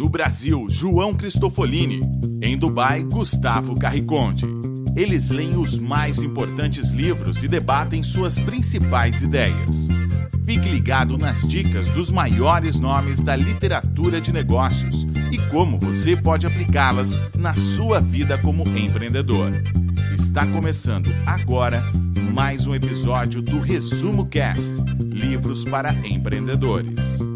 No 0.00 0.08
Brasil, 0.08 0.64
João 0.66 1.12
Cristofolini. 1.12 2.00
Em 2.40 2.56
Dubai, 2.56 3.02
Gustavo 3.02 3.78
Carriconde. 3.78 4.46
Eles 4.96 5.28
leem 5.28 5.58
os 5.58 5.76
mais 5.76 6.22
importantes 6.22 6.88
livros 6.88 7.42
e 7.42 7.48
debatem 7.48 8.02
suas 8.02 8.40
principais 8.40 9.20
ideias. 9.20 9.88
Fique 10.42 10.70
ligado 10.70 11.18
nas 11.18 11.46
dicas 11.46 11.88
dos 11.88 12.10
maiores 12.10 12.80
nomes 12.80 13.20
da 13.20 13.36
literatura 13.36 14.22
de 14.22 14.32
negócios 14.32 15.06
e 15.30 15.36
como 15.50 15.78
você 15.78 16.16
pode 16.16 16.46
aplicá-las 16.46 17.20
na 17.36 17.54
sua 17.54 18.00
vida 18.00 18.38
como 18.38 18.66
empreendedor. 18.74 19.52
Está 20.14 20.46
começando 20.46 21.14
agora 21.26 21.84
mais 22.32 22.66
um 22.66 22.74
episódio 22.74 23.42
do 23.42 23.60
Resumo 23.60 24.24
Cast 24.24 24.82
Livros 24.98 25.66
para 25.66 25.92
Empreendedores. 25.92 27.29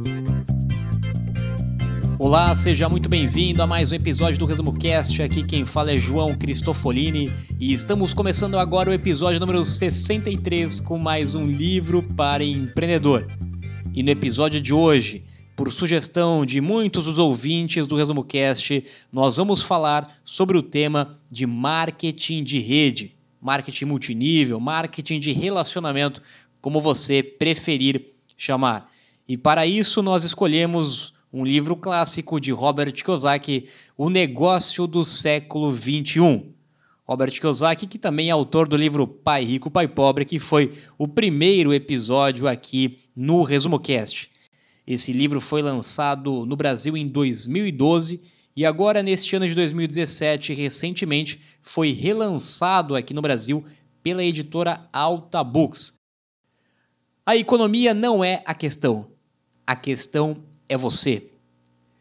Olá, 2.24 2.56
seja 2.56 2.88
muito 2.88 3.06
bem-vindo 3.06 3.62
a 3.62 3.66
mais 3.66 3.92
um 3.92 3.96
episódio 3.96 4.38
do 4.38 4.46
Resumo 4.46 4.72
Cast. 4.78 5.20
Aqui 5.20 5.42
quem 5.42 5.66
fala 5.66 5.92
é 5.92 5.98
João 5.98 6.34
Cristofolini 6.34 7.30
e 7.60 7.74
estamos 7.74 8.14
começando 8.14 8.58
agora 8.58 8.88
o 8.88 8.94
episódio 8.94 9.38
número 9.38 9.62
63 9.62 10.80
com 10.80 10.96
mais 10.96 11.34
um 11.34 11.46
livro 11.46 12.02
para 12.02 12.42
empreendedor. 12.42 13.30
E 13.92 14.02
no 14.02 14.08
episódio 14.08 14.58
de 14.58 14.72
hoje, 14.72 15.22
por 15.54 15.70
sugestão 15.70 16.46
de 16.46 16.62
muitos 16.62 17.04
dos 17.04 17.18
ouvintes 17.18 17.86
do 17.86 17.94
Resumo 17.94 18.24
Cast, 18.24 18.82
nós 19.12 19.36
vamos 19.36 19.62
falar 19.62 20.18
sobre 20.24 20.56
o 20.56 20.62
tema 20.62 21.18
de 21.30 21.46
marketing 21.46 22.42
de 22.42 22.58
rede, 22.58 23.14
marketing 23.38 23.84
multinível, 23.84 24.58
marketing 24.58 25.20
de 25.20 25.30
relacionamento, 25.32 26.22
como 26.62 26.80
você 26.80 27.22
preferir 27.22 28.14
chamar. 28.34 28.90
E 29.28 29.36
para 29.36 29.66
isso 29.66 30.02
nós 30.02 30.24
escolhemos 30.24 31.13
um 31.34 31.44
livro 31.44 31.74
clássico 31.74 32.40
de 32.40 32.52
Robert 32.52 32.92
Kiyosaki, 32.92 33.68
O 33.98 34.08
Negócio 34.08 34.86
do 34.86 35.04
Século 35.04 35.74
XXI. 35.74 36.54
Robert 37.04 37.32
Kiyosaki, 37.32 37.88
que 37.88 37.98
também 37.98 38.28
é 38.28 38.30
autor 38.30 38.68
do 38.68 38.76
livro 38.76 39.04
Pai 39.04 39.42
Rico, 39.44 39.68
Pai 39.68 39.88
Pobre, 39.88 40.24
que 40.24 40.38
foi 40.38 40.78
o 40.96 41.08
primeiro 41.08 41.74
episódio 41.74 42.46
aqui 42.46 43.00
no 43.16 43.42
Resumo 43.42 43.80
Cast. 43.80 44.30
Esse 44.86 45.12
livro 45.12 45.40
foi 45.40 45.60
lançado 45.60 46.46
no 46.46 46.54
Brasil 46.54 46.96
em 46.96 47.08
2012 47.08 48.22
e 48.54 48.64
agora, 48.64 49.02
neste 49.02 49.34
ano 49.34 49.48
de 49.48 49.56
2017, 49.56 50.54
recentemente, 50.54 51.40
foi 51.60 51.90
relançado 51.90 52.94
aqui 52.94 53.12
no 53.12 53.20
Brasil 53.20 53.64
pela 54.04 54.22
editora 54.22 54.88
Alta 54.92 55.42
Books. 55.42 55.94
A 57.26 57.34
economia 57.36 57.92
não 57.92 58.22
é 58.22 58.40
a 58.46 58.54
questão. 58.54 59.10
A 59.66 59.74
questão 59.74 60.53
é 60.68 60.76
você. 60.76 61.30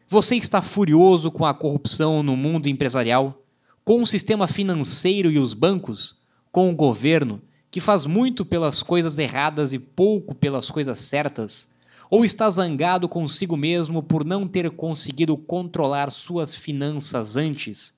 Você 0.07 0.35
está 0.35 0.61
furioso 0.61 1.31
com 1.31 1.45
a 1.45 1.53
corrupção 1.53 2.21
no 2.21 2.37
mundo 2.37 2.67
empresarial, 2.67 3.41
com 3.83 4.01
o 4.01 4.07
sistema 4.07 4.47
financeiro 4.47 5.31
e 5.31 5.39
os 5.39 5.53
bancos, 5.53 6.19
com 6.51 6.69
o 6.69 6.75
governo, 6.75 7.41
que 7.71 7.79
faz 7.79 8.05
muito 8.05 8.45
pelas 8.45 8.83
coisas 8.83 9.17
erradas 9.17 9.73
e 9.73 9.79
pouco 9.79 10.35
pelas 10.35 10.69
coisas 10.69 10.99
certas? 10.99 11.67
Ou 12.09 12.23
está 12.23 12.47
zangado 12.49 13.09
consigo 13.09 13.57
mesmo 13.57 14.03
por 14.03 14.23
não 14.23 14.47
ter 14.47 14.69
conseguido 14.69 15.35
controlar 15.35 16.11
suas 16.11 16.53
finanças 16.53 17.35
antes? 17.35 17.93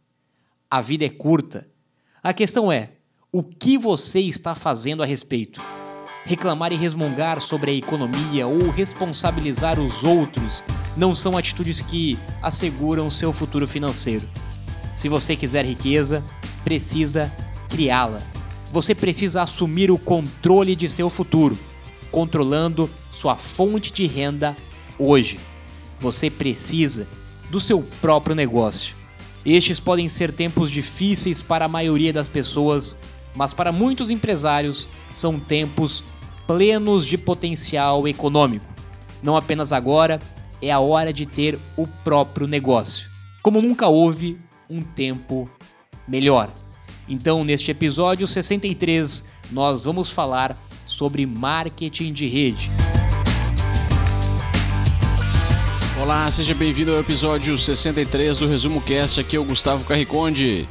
A 0.70 0.80
vida 0.80 1.06
é 1.06 1.10
curta. 1.10 1.68
A 2.24 2.34
questão 2.34 2.72
é: 2.72 2.94
o 3.32 3.44
que 3.44 3.78
você 3.78 4.22
está 4.22 4.56
fazendo 4.56 5.04
a 5.04 5.06
respeito? 5.06 5.62
Reclamar 6.26 6.74
e 6.74 6.76
resmungar 6.76 7.40
sobre 7.40 7.70
a 7.70 7.74
economia 7.76 8.48
ou 8.48 8.72
responsabilizar 8.72 9.80
os 9.80 10.04
outros 10.04 10.64
não 10.98 11.14
são 11.14 11.38
atitudes 11.38 11.82
que 11.82 12.18
asseguram 12.42 13.12
seu 13.12 13.32
futuro 13.32 13.68
financeiro. 13.68 14.28
Se 14.96 15.08
você 15.08 15.36
quiser 15.36 15.66
riqueza, 15.66 16.24
precisa 16.64 17.32
criá-la. 17.70 18.24
Você 18.72 18.96
precisa 18.96 19.44
assumir 19.44 19.92
o 19.92 20.00
controle 20.00 20.76
de 20.76 20.90
seu 20.90 21.12
futuro, 21.12 21.58
controlando 22.12 22.90
sua 23.12 23.36
fonte 23.36 23.94
de 23.94 24.08
renda 24.08 24.56
hoje. 24.98 25.40
Você 26.00 26.30
precisa 26.30 27.08
do 27.52 27.60
seu 27.60 27.84
próprio 28.02 28.36
negócio. 28.36 28.96
Estes 29.46 29.80
podem 29.80 30.10
ser 30.10 30.32
tempos 30.32 30.72
difíceis 30.72 31.44
para 31.44 31.66
a 31.66 31.70
maioria 31.70 32.12
das 32.12 32.28
pessoas, 32.28 32.98
mas 33.36 33.54
para 33.54 33.72
muitos 33.72 34.10
empresários 34.10 34.90
são 35.14 35.40
tempos 35.40 36.04
plenos 36.48 37.06
de 37.06 37.18
potencial 37.18 38.08
econômico. 38.08 38.66
Não 39.22 39.36
apenas 39.36 39.72
agora, 39.72 40.20
é 40.62 40.72
a 40.72 40.80
hora 40.80 41.12
de 41.12 41.26
ter 41.26 41.60
o 41.76 41.88
próprio 41.88 42.48
negócio. 42.48 43.10
Como 43.42 43.62
nunca 43.62 43.88
houve 43.88 44.40
um 44.70 44.82
tempo 44.82 45.50
melhor. 46.08 46.50
Então, 47.08 47.44
neste 47.44 47.72
episódio 47.72 48.28
63, 48.28 49.26
nós 49.52 49.84
vamos 49.84 50.10
falar 50.10 50.58
sobre 50.86 51.26
marketing 51.26 52.14
de 52.14 52.28
rede. 52.28 52.70
Olá, 56.02 56.30
seja 56.30 56.54
bem-vindo 56.54 56.92
ao 56.92 57.00
episódio 57.00 57.58
63 57.58 58.40
do 58.40 58.48
Resumo 58.48 58.82
Cast. 58.82 59.20
Aqui 59.20 59.36
é 59.36 59.40
o 59.40 59.44
Gustavo 59.44 59.86
Carriconde. 59.86 60.68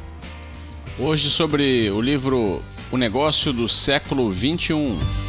Hoje 0.99 1.29
sobre 1.29 1.89
o 1.89 1.99
livro 1.99 2.61
O 2.91 2.97
Negócio 2.97 3.51
do 3.51 3.67
Século 3.67 4.31
21. 4.31 5.24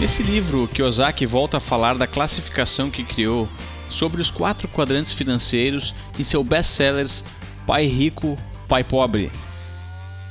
Nesse 0.00 0.22
livro, 0.22 0.66
Kiyosaki 0.66 1.26
volta 1.26 1.58
a 1.58 1.60
falar 1.60 1.98
da 1.98 2.06
classificação 2.06 2.90
que 2.90 3.04
criou 3.04 3.46
sobre 3.90 4.22
os 4.22 4.30
quatro 4.30 4.66
quadrantes 4.66 5.12
financeiros 5.12 5.94
em 6.18 6.22
seu 6.22 6.42
best-sellers 6.42 7.22
Pai 7.66 7.84
Rico, 7.84 8.34
Pai 8.66 8.82
Pobre. 8.82 9.30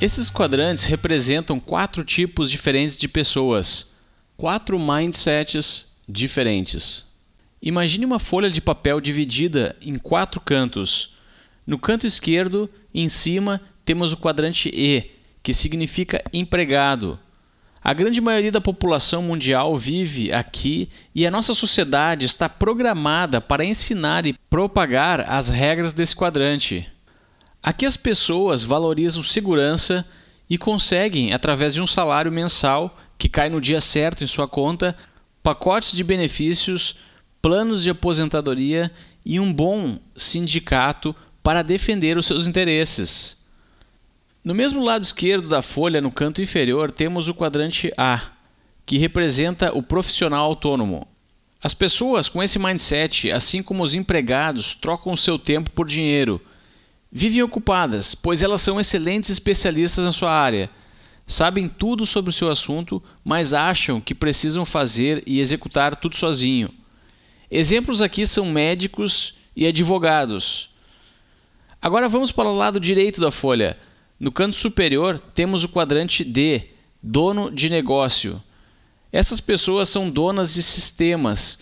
Esses 0.01 0.27
quadrantes 0.27 0.85
representam 0.85 1.59
quatro 1.59 2.03
tipos 2.03 2.49
diferentes 2.49 2.97
de 2.97 3.07
pessoas, 3.07 3.93
quatro 4.35 4.79
mindsets 4.79 5.85
diferentes. 6.09 7.05
Imagine 7.61 8.05
uma 8.05 8.17
folha 8.17 8.49
de 8.49 8.61
papel 8.61 8.99
dividida 8.99 9.75
em 9.79 9.99
quatro 9.99 10.41
cantos. 10.41 11.15
No 11.67 11.77
canto 11.77 12.07
esquerdo, 12.07 12.67
em 12.91 13.07
cima, 13.07 13.61
temos 13.85 14.13
o 14.13 14.17
quadrante 14.17 14.71
E, 14.73 15.11
que 15.43 15.53
significa 15.53 16.23
empregado. 16.33 17.19
A 17.81 17.93
grande 17.93 18.19
maioria 18.19 18.51
da 18.51 18.59
população 18.59 19.23
mundial 19.23 19.75
vive 19.75 20.31
aqui 20.33 20.89
e 21.15 21.25
a 21.25 21.31
nossa 21.31 21.53
sociedade 21.53 22.25
está 22.25 22.49
programada 22.49 23.39
para 23.39 23.63
ensinar 23.63 24.25
e 24.25 24.33
propagar 24.49 25.21
as 25.21 25.47
regras 25.47 25.93
desse 25.93 26.15
quadrante. 26.15 26.87
Aqui 27.63 27.85
as 27.85 27.95
pessoas 27.95 28.63
valorizam 28.63 29.23
segurança 29.23 30.05
e 30.49 30.57
conseguem, 30.57 31.33
através 31.33 31.73
de 31.73 31.81
um 31.81 31.87
salário 31.87 32.31
mensal 32.31 32.97
que 33.17 33.29
cai 33.29 33.49
no 33.49 33.61
dia 33.61 33.79
certo 33.79 34.23
em 34.23 34.27
sua 34.27 34.47
conta, 34.47 34.95
pacotes 35.41 35.93
de 35.93 36.03
benefícios, 36.03 36.95
planos 37.41 37.83
de 37.83 37.89
aposentadoria 37.89 38.91
e 39.25 39.39
um 39.39 39.53
bom 39.53 39.99
sindicato 40.15 41.15
para 41.41 41.61
defender 41.61 42.17
os 42.17 42.25
seus 42.25 42.45
interesses. 42.45 43.38
No 44.41 44.55
mesmo 44.55 44.83
lado 44.83 45.03
esquerdo 45.03 45.49
da 45.49 45.61
folha, 45.61 45.99
no 45.99 46.11
canto 46.11 46.41
inferior, 46.41 46.91
temos 46.91 47.27
o 47.27 47.33
quadrante 47.33 47.91
A, 47.97 48.21
que 48.85 48.97
representa 48.97 49.75
o 49.75 49.83
profissional 49.83 50.45
autônomo. 50.45 51.05
As 51.61 51.73
pessoas 51.73 52.29
com 52.29 52.41
esse 52.41 52.57
mindset, 52.57 53.29
assim 53.33 53.61
como 53.61 53.83
os 53.83 53.93
empregados, 53.93 54.73
trocam 54.73 55.13
seu 55.17 55.37
tempo 55.37 55.69
por 55.71 55.85
dinheiro. 55.85 56.41
Vivem 57.11 57.43
ocupadas, 57.43 58.15
pois 58.15 58.41
elas 58.41 58.61
são 58.61 58.79
excelentes 58.79 59.29
especialistas 59.29 60.05
na 60.05 60.11
sua 60.13 60.31
área. 60.31 60.69
Sabem 61.27 61.67
tudo 61.67 62.05
sobre 62.05 62.29
o 62.29 62.33
seu 62.33 62.49
assunto, 62.49 63.03
mas 63.25 63.53
acham 63.53 63.99
que 63.99 64.15
precisam 64.15 64.65
fazer 64.65 65.21
e 65.27 65.41
executar 65.41 65.97
tudo 65.97 66.15
sozinho. 66.15 66.69
Exemplos 67.51 68.01
aqui 68.01 68.25
são 68.25 68.45
médicos 68.45 69.35
e 69.53 69.67
advogados. 69.67 70.69
Agora 71.81 72.07
vamos 72.07 72.31
para 72.31 72.47
o 72.47 72.55
lado 72.55 72.79
direito 72.79 73.19
da 73.19 73.31
folha. 73.31 73.77
No 74.19 74.33
canto 74.33 74.55
superior 74.55 75.17
temos 75.17 75.63
o 75.63 75.69
quadrante 75.69 76.25
D, 76.25 76.63
dono 77.01 77.49
de 77.49 77.69
negócio. 77.69 78.43
Essas 79.13 79.39
pessoas 79.39 79.87
são 79.87 80.09
donas 80.09 80.53
de 80.53 80.61
sistemas, 80.61 81.59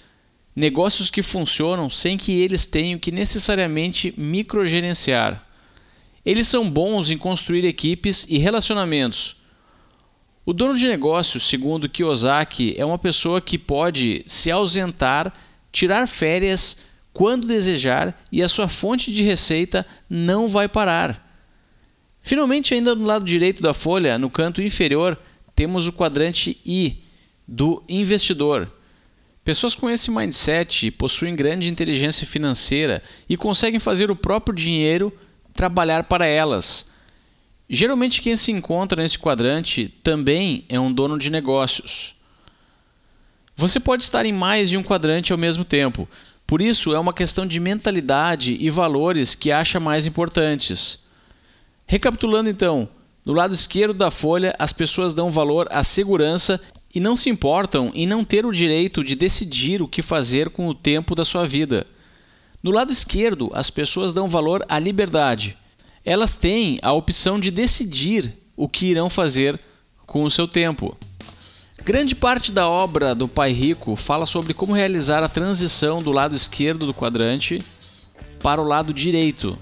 negócios 0.56 1.12
que 1.12 1.22
funcionam 1.22 1.88
sem 1.88 2.18
que 2.18 2.32
eles 2.32 2.66
tenham 2.66 2.98
que 2.98 3.12
necessariamente 3.12 4.12
microgerenciar. 4.18 5.48
Eles 6.26 6.48
são 6.48 6.68
bons 6.70 7.12
em 7.12 7.18
construir 7.18 7.64
equipes 7.64 8.26
e 8.28 8.40
relacionamentos. 8.40 9.36
O 10.44 10.52
dono 10.52 10.74
de 10.74 10.88
negócio, 10.88 11.40
segundo 11.40 11.88
Kiyosaki, 11.88 12.74
é 12.76 12.84
uma 12.84 12.98
pessoa 12.98 13.40
que 13.40 13.60
pode 13.60 14.24
se 14.26 14.50
ausentar, 14.50 15.32
tirar 15.72 16.08
férias 16.08 16.80
quando 17.14 17.46
desejar 17.46 18.20
e 18.32 18.42
a 18.42 18.50
sua 18.50 18.68
fonte 18.68 19.12
de 19.12 19.22
receita 19.22 19.86
não 20.10 20.48
vai 20.48 20.68
parar. 20.68 21.27
Finalmente, 22.28 22.74
ainda 22.74 22.94
no 22.94 23.06
lado 23.06 23.24
direito 23.24 23.64
da 23.64 23.74
folha, 23.74 24.20
no 24.20 24.30
canto 24.30 24.62
inferior, 24.62 25.18
temos 25.56 25.88
o 25.88 25.94
quadrante 25.94 26.60
I 26.66 27.02
do 27.48 27.82
investidor. 27.88 28.70
Pessoas 29.46 29.74
com 29.74 29.90
esse 29.90 30.12
mindset 30.12 30.92
possuem 30.92 31.38
grande 31.38 31.72
inteligência 31.72 32.28
financeira 32.28 33.02
e 33.30 33.38
conseguem 33.38 33.80
fazer 33.80 34.12
o 34.12 34.16
próprio 34.16 34.54
dinheiro 34.54 35.10
trabalhar 35.54 36.04
para 36.04 36.28
elas. 36.28 36.92
Geralmente, 37.70 38.22
quem 38.22 38.36
se 38.36 38.52
encontra 38.52 39.02
nesse 39.02 39.18
quadrante 39.18 39.88
também 40.04 40.66
é 40.68 40.78
um 40.78 40.92
dono 40.92 41.18
de 41.18 41.30
negócios. 41.30 42.14
Você 43.56 43.80
pode 43.80 44.04
estar 44.04 44.26
em 44.26 44.34
mais 44.34 44.70
de 44.70 44.76
um 44.76 44.84
quadrante 44.84 45.32
ao 45.32 45.38
mesmo 45.38 45.64
tempo, 45.64 46.06
por 46.46 46.62
isso 46.62 46.94
é 46.94 47.00
uma 47.00 47.14
questão 47.14 47.48
de 47.48 47.58
mentalidade 47.58 48.58
e 48.60 48.70
valores 48.70 49.34
que 49.34 49.50
acha 49.50 49.80
mais 49.80 50.06
importantes. 50.06 51.07
Recapitulando 51.88 52.50
então, 52.50 52.90
no 53.26 53.32
lado 53.32 53.54
esquerdo 53.54 53.94
da 53.94 54.12
folha, 54.12 54.54
as 54.60 54.74
pessoas 54.74 55.14
dão 55.14 55.32
valor 55.32 55.68
à 55.72 55.86
segurança 55.86 56.60
e 56.94 57.00
não 57.00 57.16
se 57.16 57.30
importam 57.30 57.92
em 57.96 58.06
não 58.06 58.26
ter 58.26 58.46
o 58.46 58.52
direito 58.52 59.04
de 59.06 59.16
decidir 59.16 59.82
o 59.82 59.88
que 59.88 60.02
fazer 60.02 60.50
com 60.50 60.68
o 60.68 60.76
tempo 60.76 61.16
da 61.16 61.24
sua 61.24 61.46
vida. 61.46 61.88
No 62.62 62.72
lado 62.72 62.92
esquerdo, 62.92 63.50
as 63.54 63.70
pessoas 63.70 64.14
dão 64.14 64.28
valor 64.28 64.66
à 64.68 64.78
liberdade. 64.78 65.58
Elas 66.04 66.36
têm 66.36 66.78
a 66.82 66.92
opção 66.92 67.40
de 67.40 67.52
decidir 67.52 68.34
o 68.58 68.68
que 68.68 68.88
irão 68.88 69.10
fazer 69.10 69.58
com 70.06 70.24
o 70.24 70.32
seu 70.32 70.46
tempo. 70.46 70.98
Grande 71.86 72.16
parte 72.16 72.52
da 72.52 72.68
obra 72.68 73.16
do 73.16 73.30
Pai 73.30 73.54
Rico 73.54 73.96
fala 73.96 74.26
sobre 74.26 74.54
como 74.54 74.74
realizar 74.74 75.24
a 75.24 75.30
transição 75.30 76.02
do 76.02 76.12
lado 76.12 76.36
esquerdo 76.36 76.86
do 76.86 76.94
quadrante 76.94 77.64
para 78.42 78.62
o 78.62 78.66
lado 78.66 78.94
direito, 78.94 79.58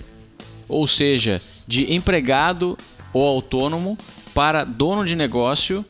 ou 0.68 0.88
seja, 0.88 1.42
de 1.68 1.94
empregado 1.94 2.78
ou 3.14 3.26
autônomo 3.26 3.98
para 4.34 4.64
dono 4.64 5.06
de 5.06 5.16
negócio 5.16 5.86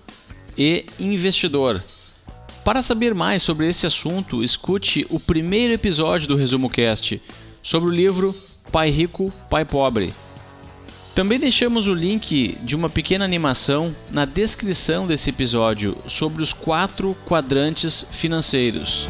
e 0.58 0.86
investidor. 1.00 1.84
Para 2.64 2.82
saber 2.82 3.14
mais 3.14 3.44
sobre 3.44 3.68
esse 3.68 3.86
assunto, 3.86 4.44
escute 4.44 5.06
o 5.10 5.20
primeiro 5.20 5.74
episódio 5.74 6.28
do 6.28 6.36
Resumo 6.36 6.70
Cast 6.70 7.22
sobre 7.62 7.90
o 7.90 7.94
livro 7.94 8.36
Pai 8.72 8.90
Rico, 8.90 9.32
Pai 9.50 9.64
Pobre. 9.66 10.14
Também 11.14 11.40
deixamos 11.40 11.88
o 11.88 11.94
link 11.94 12.58
de 12.62 12.76
uma 12.76 12.90
pequena 12.90 13.24
animação 13.24 13.96
na 14.12 14.26
descrição 14.26 15.08
desse 15.08 15.30
episódio 15.30 15.96
sobre 16.08 16.44
os 16.44 16.52
quatro 16.52 17.16
quadrantes 17.26 18.06
financeiros. 18.12 19.08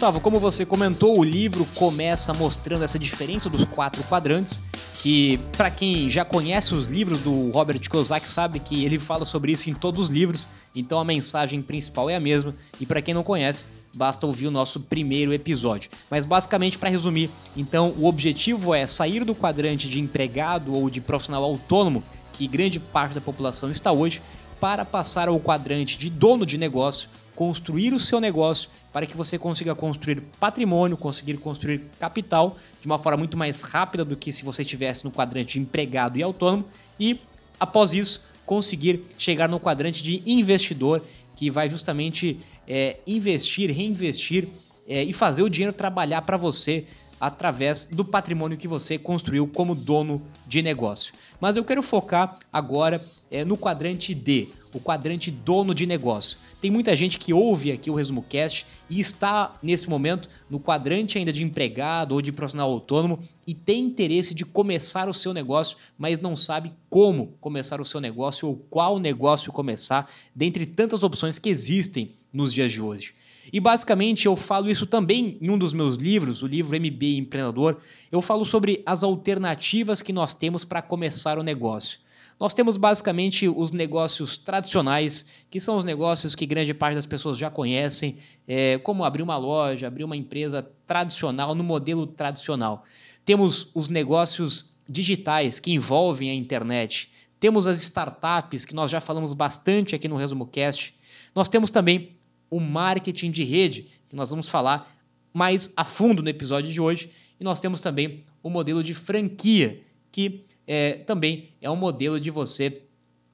Gustavo, 0.00 0.22
como 0.22 0.40
você 0.40 0.64
comentou, 0.64 1.18
o 1.18 1.22
livro 1.22 1.66
começa 1.74 2.32
mostrando 2.32 2.82
essa 2.82 2.98
diferença 2.98 3.50
dos 3.50 3.66
quatro 3.66 4.02
quadrantes, 4.04 4.58
que 5.02 5.38
para 5.58 5.70
quem 5.70 6.08
já 6.08 6.24
conhece 6.24 6.74
os 6.74 6.86
livros 6.86 7.20
do 7.20 7.50
Robert 7.50 7.78
Kiyosaki 7.78 8.26
sabe 8.26 8.60
que 8.60 8.82
ele 8.82 8.98
fala 8.98 9.26
sobre 9.26 9.52
isso 9.52 9.68
em 9.68 9.74
todos 9.74 10.00
os 10.00 10.08
livros, 10.08 10.48
então 10.74 10.98
a 10.98 11.04
mensagem 11.04 11.60
principal 11.60 12.08
é 12.08 12.16
a 12.16 12.20
mesma, 12.20 12.54
e 12.80 12.86
para 12.86 13.02
quem 13.02 13.12
não 13.12 13.22
conhece, 13.22 13.66
basta 13.92 14.24
ouvir 14.24 14.46
o 14.46 14.50
nosso 14.50 14.80
primeiro 14.80 15.34
episódio. 15.34 15.90
Mas 16.10 16.24
basicamente, 16.24 16.78
para 16.78 16.88
resumir, 16.88 17.28
então 17.54 17.92
o 17.98 18.06
objetivo 18.06 18.74
é 18.74 18.86
sair 18.86 19.22
do 19.22 19.34
quadrante 19.34 19.86
de 19.86 20.00
empregado 20.00 20.74
ou 20.74 20.88
de 20.88 21.02
profissional 21.02 21.44
autônomo, 21.44 22.02
que 22.32 22.48
grande 22.48 22.80
parte 22.80 23.16
da 23.16 23.20
população 23.20 23.70
está 23.70 23.92
hoje, 23.92 24.22
para 24.58 24.82
passar 24.82 25.28
ao 25.28 25.38
quadrante 25.38 25.98
de 25.98 26.08
dono 26.08 26.46
de 26.46 26.56
negócio, 26.56 27.10
construir 27.34 27.92
o 27.92 28.00
seu 28.00 28.20
negócio 28.20 28.68
para 28.92 29.06
que 29.06 29.16
você 29.16 29.38
consiga 29.38 29.74
construir 29.74 30.22
patrimônio, 30.38 30.96
conseguir 30.96 31.36
construir 31.36 31.82
capital 31.98 32.56
de 32.80 32.86
uma 32.86 32.98
forma 32.98 33.18
muito 33.18 33.36
mais 33.36 33.60
rápida 33.60 34.04
do 34.04 34.16
que 34.16 34.32
se 34.32 34.44
você 34.44 34.62
estivesse 34.62 35.04
no 35.04 35.10
quadrante 35.10 35.58
empregado 35.58 36.18
e 36.18 36.22
autônomo 36.22 36.64
e 36.98 37.20
após 37.58 37.92
isso 37.92 38.22
conseguir 38.44 39.04
chegar 39.16 39.48
no 39.48 39.60
quadrante 39.60 40.02
de 40.02 40.22
investidor 40.26 41.02
que 41.36 41.50
vai 41.50 41.70
justamente 41.70 42.40
é, 42.66 42.98
investir, 43.06 43.70
reinvestir 43.70 44.48
é, 44.88 45.04
e 45.04 45.12
fazer 45.12 45.42
o 45.42 45.48
dinheiro 45.48 45.72
trabalhar 45.72 46.22
para 46.22 46.36
você 46.36 46.84
através 47.20 47.84
do 47.84 48.04
patrimônio 48.04 48.56
que 48.56 48.66
você 48.66 48.98
construiu 48.98 49.46
como 49.46 49.74
dono 49.74 50.22
de 50.46 50.62
negócio. 50.62 51.12
Mas 51.38 51.56
eu 51.56 51.64
quero 51.64 51.82
focar 51.82 52.38
agora 52.52 53.04
é, 53.30 53.44
no 53.44 53.58
quadrante 53.58 54.14
D, 54.14 54.48
o 54.72 54.80
quadrante 54.80 55.30
dono 55.30 55.74
de 55.74 55.84
negócio. 55.86 56.38
Tem 56.60 56.70
muita 56.70 56.96
gente 56.96 57.18
que 57.18 57.32
ouve 57.32 57.72
aqui 57.72 57.90
o 57.90 57.94
Resumo 57.94 58.22
Cast 58.22 58.66
e 58.88 59.00
está 59.00 59.52
nesse 59.62 59.88
momento 59.88 60.28
no 60.48 60.60
quadrante 60.60 61.18
ainda 61.18 61.32
de 61.32 61.42
empregado 61.42 62.12
ou 62.12 62.22
de 62.22 62.32
profissional 62.32 62.70
autônomo 62.70 63.22
e 63.46 63.54
tem 63.54 63.84
interesse 63.84 64.34
de 64.34 64.44
começar 64.44 65.08
o 65.08 65.14
seu 65.14 65.34
negócio, 65.34 65.76
mas 65.98 66.20
não 66.20 66.36
sabe 66.36 66.72
como 66.88 67.34
começar 67.40 67.80
o 67.80 67.84
seu 67.84 68.00
negócio 68.00 68.48
ou 68.48 68.56
qual 68.56 68.98
negócio 68.98 69.52
começar, 69.52 70.10
dentre 70.34 70.66
tantas 70.66 71.02
opções 71.02 71.38
que 71.38 71.48
existem 71.48 72.12
nos 72.32 72.52
dias 72.52 72.72
de 72.72 72.80
hoje. 72.80 73.14
E 73.52 73.58
basicamente 73.58 74.26
eu 74.26 74.36
falo 74.36 74.70
isso 74.70 74.86
também 74.86 75.36
em 75.40 75.50
um 75.50 75.58
dos 75.58 75.72
meus 75.72 75.96
livros, 75.96 76.42
o 76.42 76.46
livro 76.46 76.76
MB 76.76 77.18
Empreendedor. 77.18 77.78
Eu 78.10 78.22
falo 78.22 78.44
sobre 78.44 78.82
as 78.86 79.02
alternativas 79.02 80.00
que 80.00 80.12
nós 80.12 80.34
temos 80.34 80.64
para 80.64 80.80
começar 80.80 81.38
o 81.38 81.42
negócio. 81.42 81.98
Nós 82.38 82.54
temos 82.54 82.78
basicamente 82.78 83.46
os 83.46 83.70
negócios 83.70 84.38
tradicionais, 84.38 85.26
que 85.50 85.60
são 85.60 85.76
os 85.76 85.84
negócios 85.84 86.34
que 86.34 86.46
grande 86.46 86.72
parte 86.72 86.94
das 86.94 87.04
pessoas 87.04 87.36
já 87.36 87.50
conhecem, 87.50 88.16
é, 88.48 88.78
como 88.78 89.04
abrir 89.04 89.20
uma 89.20 89.36
loja, 89.36 89.86
abrir 89.86 90.04
uma 90.04 90.16
empresa 90.16 90.66
tradicional, 90.86 91.54
no 91.54 91.62
modelo 91.62 92.06
tradicional. 92.06 92.84
Temos 93.26 93.70
os 93.74 93.90
negócios 93.90 94.74
digitais 94.88 95.60
que 95.60 95.72
envolvem 95.72 96.30
a 96.30 96.34
internet. 96.34 97.12
Temos 97.38 97.66
as 97.66 97.82
startups, 97.82 98.64
que 98.64 98.74
nós 98.74 98.90
já 98.90 99.02
falamos 99.02 99.34
bastante 99.34 99.94
aqui 99.94 100.08
no 100.08 100.16
Resumo 100.16 100.46
Cast. 100.46 100.94
Nós 101.34 101.48
temos 101.48 101.70
também 101.70 102.16
o 102.50 102.58
marketing 102.58 103.30
de 103.30 103.44
rede, 103.44 103.86
que 104.08 104.16
nós 104.16 104.30
vamos 104.30 104.48
falar 104.48 104.94
mais 105.32 105.72
a 105.76 105.84
fundo 105.84 106.22
no 106.22 106.28
episódio 106.28 106.72
de 106.72 106.80
hoje. 106.80 107.10
E 107.38 107.44
nós 107.44 107.60
temos 107.60 107.80
também 107.80 108.24
o 108.42 108.50
modelo 108.50 108.82
de 108.82 108.92
franquia, 108.92 109.80
que 110.10 110.44
é, 110.66 110.94
também 110.94 111.50
é 111.60 111.70
um 111.70 111.76
modelo 111.76 112.20
de 112.20 112.30
você 112.30 112.82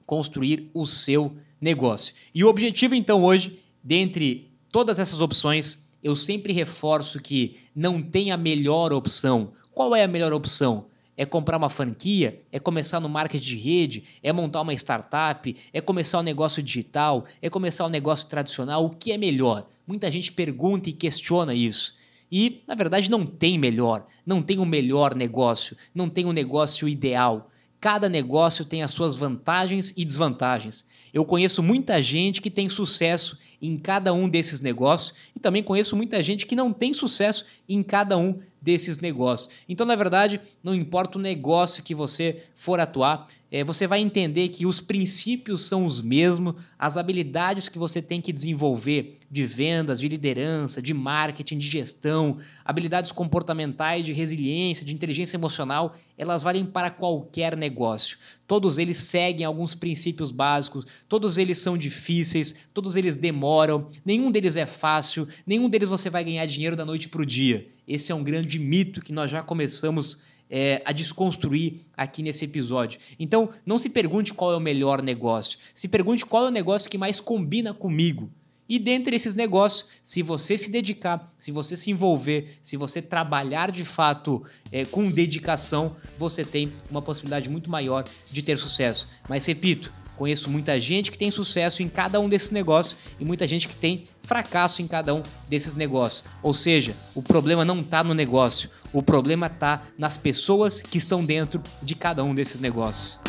construir 0.05 0.69
o 0.73 0.85
seu 0.85 1.35
negócio. 1.59 2.13
E 2.33 2.43
o 2.43 2.47
objetivo, 2.47 2.95
então, 2.95 3.23
hoje, 3.23 3.59
dentre 3.83 4.51
todas 4.71 4.99
essas 4.99 5.19
opções, 5.19 5.85
eu 6.03 6.15
sempre 6.15 6.53
reforço 6.53 7.19
que 7.19 7.57
não 7.75 8.01
tem 8.01 8.31
a 8.31 8.37
melhor 8.37 8.93
opção. 8.93 9.53
Qual 9.71 9.95
é 9.95 10.03
a 10.03 10.07
melhor 10.07 10.31
opção? 10.31 10.87
É 11.17 11.25
comprar 11.25 11.57
uma 11.57 11.69
franquia? 11.69 12.39
É 12.51 12.59
começar 12.59 12.99
no 12.99 13.09
marketing 13.09 13.45
de 13.45 13.57
rede? 13.57 14.03
É 14.21 14.31
montar 14.31 14.61
uma 14.61 14.73
startup? 14.73 15.55
É 15.73 15.81
começar 15.81 16.19
um 16.19 16.23
negócio 16.23 16.61
digital? 16.61 17.25
É 17.41 17.49
começar 17.49 17.87
um 17.87 17.89
negócio 17.89 18.29
tradicional? 18.29 18.85
O 18.85 18.91
que 18.91 19.11
é 19.11 19.17
melhor? 19.17 19.67
Muita 19.87 20.11
gente 20.11 20.31
pergunta 20.31 20.89
e 20.89 20.93
questiona 20.93 21.55
isso. 21.55 21.95
E, 22.31 22.61
na 22.67 22.75
verdade, 22.75 23.09
não 23.09 23.25
tem 23.25 23.57
melhor, 23.57 24.05
não 24.25 24.43
tem 24.43 24.59
o 24.59 24.61
um 24.61 24.65
melhor 24.65 25.15
negócio, 25.15 25.75
não 25.95 26.09
tem 26.09 26.25
o 26.25 26.29
um 26.29 26.33
negócio 26.33 26.87
ideal. 26.87 27.49
Cada 27.79 28.09
negócio 28.09 28.65
tem 28.65 28.83
as 28.83 28.91
suas 28.91 29.15
vantagens 29.15 29.93
e 29.95 30.03
desvantagens. 30.03 30.85
Eu 31.13 31.23
conheço 31.23 31.63
muita 31.63 32.01
gente 32.01 32.41
que 32.41 32.51
tem 32.51 32.67
sucesso 32.67 33.39
em 33.61 33.77
cada 33.77 34.13
um 34.13 34.27
desses 34.27 34.59
negócios 34.59 35.13
e 35.35 35.39
também 35.39 35.63
conheço 35.63 35.95
muita 35.95 36.21
gente 36.21 36.45
que 36.45 36.55
não 36.55 36.73
tem 36.73 36.93
sucesso 36.93 37.45
em 37.67 37.81
cada 37.81 38.17
um 38.17 38.39
desses 38.67 38.99
negócios. 38.99 39.49
Então, 39.69 39.87
na 39.87 39.95
verdade, 39.95 40.41
não 40.61 40.75
importa 40.75 41.17
o 41.17 41.21
negócio 41.21 41.81
que 41.81 41.95
você 41.95 42.43
for 42.53 42.81
atuar, 42.81 43.25
é, 43.49 43.63
você 43.63 43.87
vai 43.87 44.01
entender 44.01 44.49
que 44.49 44.65
os 44.65 44.81
princípios 44.81 45.65
são 45.65 45.85
os 45.85 46.01
mesmos, 46.01 46.55
as 46.77 46.97
habilidades 46.97 47.69
que 47.69 47.79
você 47.79 48.01
tem 48.01 48.19
que 48.19 48.33
desenvolver 48.33 49.19
de 49.31 49.45
vendas, 49.45 50.01
de 50.01 50.09
liderança, 50.09 50.81
de 50.81 50.93
marketing, 50.93 51.57
de 51.59 51.65
gestão, 51.69 52.39
habilidades 52.65 53.09
comportamentais, 53.09 54.03
de 54.03 54.11
resiliência, 54.11 54.85
de 54.85 54.93
inteligência 54.93 55.37
emocional, 55.37 55.95
elas 56.17 56.43
valem 56.43 56.65
para 56.65 56.89
qualquer 56.89 57.55
negócio. 57.55 58.17
Todos 58.45 58.77
eles 58.77 58.97
seguem 58.97 59.45
alguns 59.45 59.73
princípios 59.73 60.33
básicos, 60.33 60.85
todos 61.07 61.37
eles 61.37 61.57
são 61.59 61.77
difíceis, 61.77 62.53
todos 62.73 62.97
eles 62.97 63.15
demoram, 63.15 63.89
nenhum 64.03 64.29
deles 64.29 64.57
é 64.57 64.65
fácil, 64.65 65.25
nenhum 65.45 65.69
deles 65.69 65.87
você 65.87 66.09
vai 66.09 66.25
ganhar 66.25 66.45
dinheiro 66.45 66.75
da 66.75 66.85
noite 66.85 67.07
para 67.07 67.21
o 67.21 67.25
dia. 67.25 67.76
Esse 67.87 68.11
é 68.11 68.15
um 68.15 68.23
grande 68.23 68.59
mito 68.59 69.01
que 69.01 69.13
nós 69.13 69.31
já 69.31 69.41
começamos 69.41 70.21
é, 70.49 70.81
a 70.85 70.91
desconstruir 70.91 71.81
aqui 71.95 72.21
nesse 72.21 72.45
episódio. 72.45 72.99
Então, 73.19 73.49
não 73.65 73.77
se 73.77 73.89
pergunte 73.89 74.33
qual 74.33 74.53
é 74.53 74.57
o 74.57 74.61
melhor 74.61 75.01
negócio, 75.01 75.59
se 75.73 75.87
pergunte 75.87 76.25
qual 76.25 76.45
é 76.45 76.47
o 76.49 76.51
negócio 76.51 76.89
que 76.89 76.97
mais 76.97 77.19
combina 77.19 77.73
comigo. 77.73 78.29
E 78.69 78.77
dentre 78.77 79.15
esses 79.15 79.33
negócios, 79.33 79.85
se 80.03 80.21
você 80.21 80.57
se 80.57 80.69
dedicar, 80.69 81.33
se 81.39 81.53
você 81.53 81.77
se 81.77 81.89
envolver, 81.89 82.57
se 82.61 82.75
você 82.75 83.01
trabalhar 83.01 83.71
de 83.71 83.85
fato 83.85 84.43
é, 84.71 84.83
com 84.83 85.09
dedicação, 85.09 85.95
você 86.17 86.43
tem 86.43 86.73
uma 86.91 87.01
possibilidade 87.01 87.49
muito 87.49 87.71
maior 87.71 88.03
de 88.29 88.41
ter 88.41 88.57
sucesso. 88.57 89.07
Mas 89.29 89.45
repito, 89.45 89.93
Conheço 90.17 90.49
muita 90.49 90.81
gente 90.81 91.11
que 91.11 91.17
tem 91.17 91.29
sucesso 91.29 91.83
em 91.83 91.87
cada 91.87 92.19
um 92.19 92.27
desses 92.27 92.49
negócios 92.49 92.99
e 93.19 93.23
muita 93.23 93.45
gente 93.45 93.67
que 93.67 93.75
tem 93.75 94.05
fracasso 94.23 94.81
em 94.81 94.87
cada 94.87 95.13
um 95.13 95.21
desses 95.47 95.75
negócios. 95.75 96.23
Ou 96.41 96.55
seja, 96.55 96.95
o 97.13 97.21
problema 97.21 97.63
não 97.63 97.81
está 97.81 98.03
no 98.03 98.15
negócio, 98.15 98.69
o 98.91 99.03
problema 99.03 99.45
está 99.45 99.83
nas 99.95 100.17
pessoas 100.17 100.81
que 100.81 100.97
estão 100.97 101.23
dentro 101.23 101.61
de 101.83 101.93
cada 101.93 102.23
um 102.23 102.33
desses 102.33 102.59
negócios. 102.59 103.19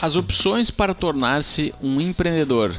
As 0.00 0.14
opções 0.14 0.70
para 0.70 0.92
tornar-se 0.92 1.72
um 1.80 2.00
empreendedor. 2.00 2.78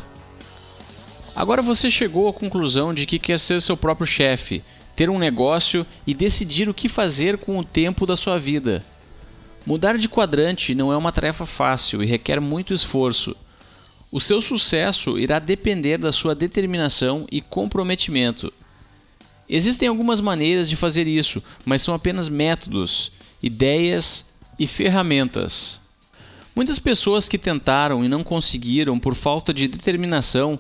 Agora 1.36 1.64
você 1.64 1.90
chegou 1.90 2.28
à 2.28 2.34
conclusão 2.34 2.94
de 2.94 3.08
que 3.08 3.18
quer 3.18 3.40
ser 3.40 3.60
seu 3.60 3.76
próprio 3.76 4.06
chefe, 4.06 4.64
ter 4.96 5.10
um 5.10 5.18
negócio 5.18 5.84
e 6.06 6.14
decidir 6.14 6.70
o 6.70 6.74
que 6.74 6.88
fazer 6.88 7.38
com 7.40 7.58
o 7.58 7.64
tempo 7.64 8.06
da 8.06 8.16
sua 8.16 8.38
vida. 8.38 8.84
Mudar 9.66 9.98
de 9.98 10.10
quadrante 10.10 10.76
não 10.76 10.92
é 10.92 10.98
uma 10.98 11.12
tarefa 11.12 11.46
fácil 11.46 12.04
e 12.04 12.06
requer 12.06 12.42
muito 12.42 12.74
esforço. 12.74 13.36
O 14.12 14.20
seu 14.20 14.42
sucesso 14.42 15.18
irá 15.18 15.40
depender 15.40 15.98
da 15.98 16.12
sua 16.12 16.36
determinação 16.36 17.26
e 17.32 17.42
comprometimento. 17.42 18.52
Existem 19.48 19.88
algumas 19.88 20.20
maneiras 20.20 20.70
de 20.70 20.76
fazer 20.76 21.08
isso, 21.08 21.42
mas 21.66 21.82
são 21.82 21.94
apenas 21.94 22.28
métodos, 22.28 23.12
ideias 23.42 24.26
e 24.60 24.68
ferramentas. 24.68 25.80
Muitas 26.56 26.78
pessoas 26.78 27.28
que 27.30 27.38
tentaram 27.38 28.04
e 28.04 28.08
não 28.08 28.24
conseguiram 28.24 29.00
por 29.00 29.16
falta 29.16 29.54
de 29.54 29.68
determinação 29.68 30.60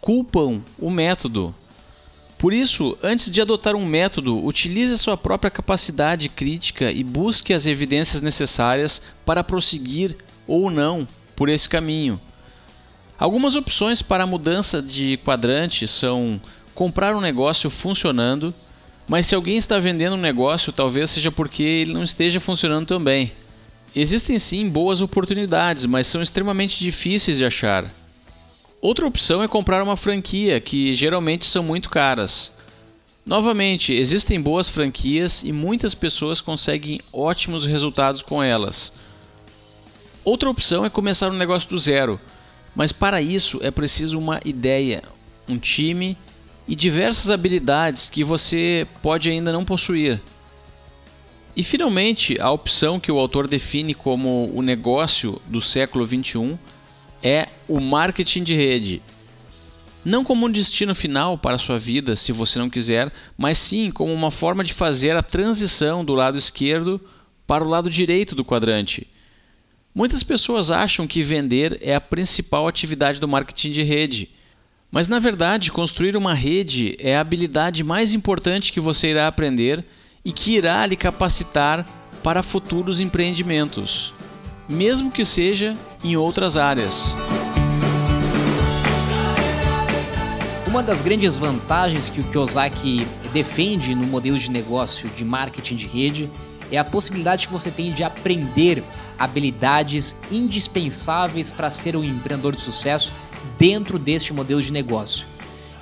culpam 0.00 0.62
o 0.78 0.88
método. 0.88 1.54
Por 2.40 2.54
isso, 2.54 2.96
antes 3.02 3.30
de 3.30 3.42
adotar 3.42 3.76
um 3.76 3.84
método, 3.84 4.42
utilize 4.42 4.94
a 4.94 4.96
sua 4.96 5.14
própria 5.14 5.50
capacidade 5.50 6.26
crítica 6.30 6.90
e 6.90 7.04
busque 7.04 7.52
as 7.52 7.66
evidências 7.66 8.22
necessárias 8.22 9.02
para 9.26 9.44
prosseguir 9.44 10.16
ou 10.46 10.70
não 10.70 11.06
por 11.36 11.50
esse 11.50 11.68
caminho. 11.68 12.18
Algumas 13.18 13.56
opções 13.56 14.00
para 14.00 14.24
a 14.24 14.26
mudança 14.26 14.80
de 14.80 15.18
quadrante 15.18 15.86
são 15.86 16.40
comprar 16.74 17.14
um 17.14 17.20
negócio 17.20 17.68
funcionando, 17.68 18.54
mas 19.06 19.26
se 19.26 19.34
alguém 19.34 19.58
está 19.58 19.78
vendendo 19.78 20.16
um 20.16 20.20
negócio, 20.20 20.72
talvez 20.72 21.10
seja 21.10 21.30
porque 21.30 21.62
ele 21.62 21.92
não 21.92 22.04
esteja 22.04 22.40
funcionando 22.40 22.86
também. 22.86 23.32
Existem 23.94 24.38
sim 24.38 24.66
boas 24.66 25.02
oportunidades, 25.02 25.84
mas 25.84 26.06
são 26.06 26.22
extremamente 26.22 26.78
difíceis 26.78 27.36
de 27.36 27.44
achar. 27.44 27.92
Outra 28.82 29.06
opção 29.06 29.42
é 29.42 29.48
comprar 29.48 29.82
uma 29.82 29.96
franquia, 29.96 30.58
que 30.58 30.94
geralmente 30.94 31.44
são 31.44 31.62
muito 31.62 31.90
caras. 31.90 32.50
Novamente, 33.26 33.92
existem 33.92 34.40
boas 34.40 34.70
franquias 34.70 35.42
e 35.44 35.52
muitas 35.52 35.94
pessoas 35.94 36.40
conseguem 36.40 36.98
ótimos 37.12 37.66
resultados 37.66 38.22
com 38.22 38.42
elas. 38.42 38.94
Outra 40.24 40.48
opção 40.48 40.84
é 40.84 40.90
começar 40.90 41.28
um 41.30 41.36
negócio 41.36 41.68
do 41.68 41.78
zero, 41.78 42.18
mas 42.74 42.90
para 42.90 43.20
isso 43.20 43.58
é 43.62 43.70
preciso 43.70 44.18
uma 44.18 44.40
ideia, 44.46 45.02
um 45.46 45.58
time 45.58 46.16
e 46.66 46.74
diversas 46.74 47.30
habilidades 47.30 48.08
que 48.08 48.24
você 48.24 48.86
pode 49.02 49.28
ainda 49.28 49.52
não 49.52 49.64
possuir. 49.64 50.18
E 51.54 51.62
finalmente, 51.62 52.40
a 52.40 52.50
opção 52.50 52.98
que 52.98 53.12
o 53.12 53.18
autor 53.18 53.46
define 53.46 53.92
como 53.92 54.50
o 54.54 54.62
negócio 54.62 55.40
do 55.46 55.60
século 55.60 56.06
21 56.06 56.56
é 57.22 57.48
o 57.68 57.80
marketing 57.80 58.42
de 58.42 58.54
rede. 58.54 59.02
Não 60.04 60.24
como 60.24 60.46
um 60.46 60.50
destino 60.50 60.94
final 60.94 61.36
para 61.36 61.56
a 61.56 61.58
sua 61.58 61.78
vida, 61.78 62.16
se 62.16 62.32
você 62.32 62.58
não 62.58 62.70
quiser, 62.70 63.12
mas 63.36 63.58
sim 63.58 63.90
como 63.90 64.12
uma 64.12 64.30
forma 64.30 64.64
de 64.64 64.72
fazer 64.72 65.14
a 65.14 65.22
transição 65.22 66.04
do 66.04 66.14
lado 66.14 66.38
esquerdo 66.38 67.00
para 67.46 67.64
o 67.64 67.68
lado 67.68 67.90
direito 67.90 68.34
do 68.34 68.44
quadrante. 68.44 69.06
Muitas 69.94 70.22
pessoas 70.22 70.70
acham 70.70 71.06
que 71.06 71.22
vender 71.22 71.78
é 71.82 71.94
a 71.94 72.00
principal 72.00 72.66
atividade 72.66 73.20
do 73.20 73.28
marketing 73.28 73.72
de 73.72 73.82
rede. 73.82 74.30
Mas 74.90 75.08
na 75.08 75.18
verdade, 75.18 75.70
construir 75.70 76.16
uma 76.16 76.32
rede 76.32 76.96
é 76.98 77.16
a 77.16 77.20
habilidade 77.20 77.84
mais 77.84 78.14
importante 78.14 78.72
que 78.72 78.80
você 78.80 79.10
irá 79.10 79.26
aprender 79.26 79.84
e 80.24 80.32
que 80.32 80.52
irá 80.56 80.86
lhe 80.86 80.96
capacitar 80.96 81.84
para 82.22 82.42
futuros 82.42 83.00
empreendimentos, 83.00 84.12
mesmo 84.70 85.10
que 85.10 85.24
seja 85.24 85.76
em 86.04 86.16
outras 86.16 86.56
áreas. 86.56 87.12
Uma 90.66 90.80
das 90.80 91.02
grandes 91.02 91.36
vantagens 91.36 92.08
que 92.08 92.20
o 92.20 92.24
Kiyosaki 92.24 93.04
defende 93.32 93.92
no 93.96 94.06
modelo 94.06 94.38
de 94.38 94.48
negócio 94.48 95.08
de 95.10 95.24
marketing 95.24 95.74
de 95.74 95.86
rede 95.88 96.30
é 96.70 96.78
a 96.78 96.84
possibilidade 96.84 97.48
que 97.48 97.52
você 97.52 97.72
tem 97.72 97.92
de 97.92 98.04
aprender 98.04 98.84
habilidades 99.18 100.14
indispensáveis 100.30 101.50
para 101.50 101.68
ser 101.68 101.96
um 101.96 102.04
empreendedor 102.04 102.54
de 102.54 102.60
sucesso 102.60 103.12
dentro 103.58 103.98
deste 103.98 104.32
modelo 104.32 104.62
de 104.62 104.72
negócio. 104.72 105.26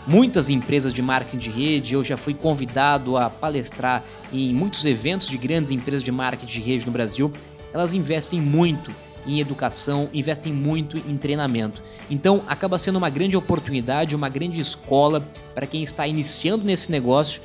Muitas 0.07 0.49
empresas 0.49 0.95
de 0.95 1.03
marketing 1.03 1.37
de 1.37 1.51
rede, 1.51 1.93
eu 1.93 2.03
já 2.03 2.17
fui 2.17 2.33
convidado 2.33 3.19
a 3.19 3.29
palestrar 3.29 4.03
em 4.33 4.55
muitos 4.55 4.87
eventos 4.87 5.29
de 5.29 5.37
grandes 5.37 5.71
empresas 5.71 6.03
de 6.03 6.11
marketing 6.11 6.51
de 6.51 6.61
rede 6.63 6.87
no 6.87 6.93
Brasil, 6.93 7.31
elas 7.73 7.95
investem 7.95 8.41
muito 8.41 8.93
em 9.27 9.41
educação, 9.41 10.09
investem 10.13 10.53
muito 10.53 10.97
em 10.97 11.17
treinamento. 11.17 11.83
Então, 12.11 12.43
acaba 12.47 12.79
sendo 12.79 12.97
uma 12.97 13.11
grande 13.11 13.37
oportunidade, 13.37 14.17
uma 14.17 14.29
grande 14.29 14.61
escola 14.61 15.27
para 15.55 15.67
quem 15.67 15.83
está 15.83 16.07
iniciando 16.07 16.65
nesse 16.65 16.91
negócio 16.91 17.43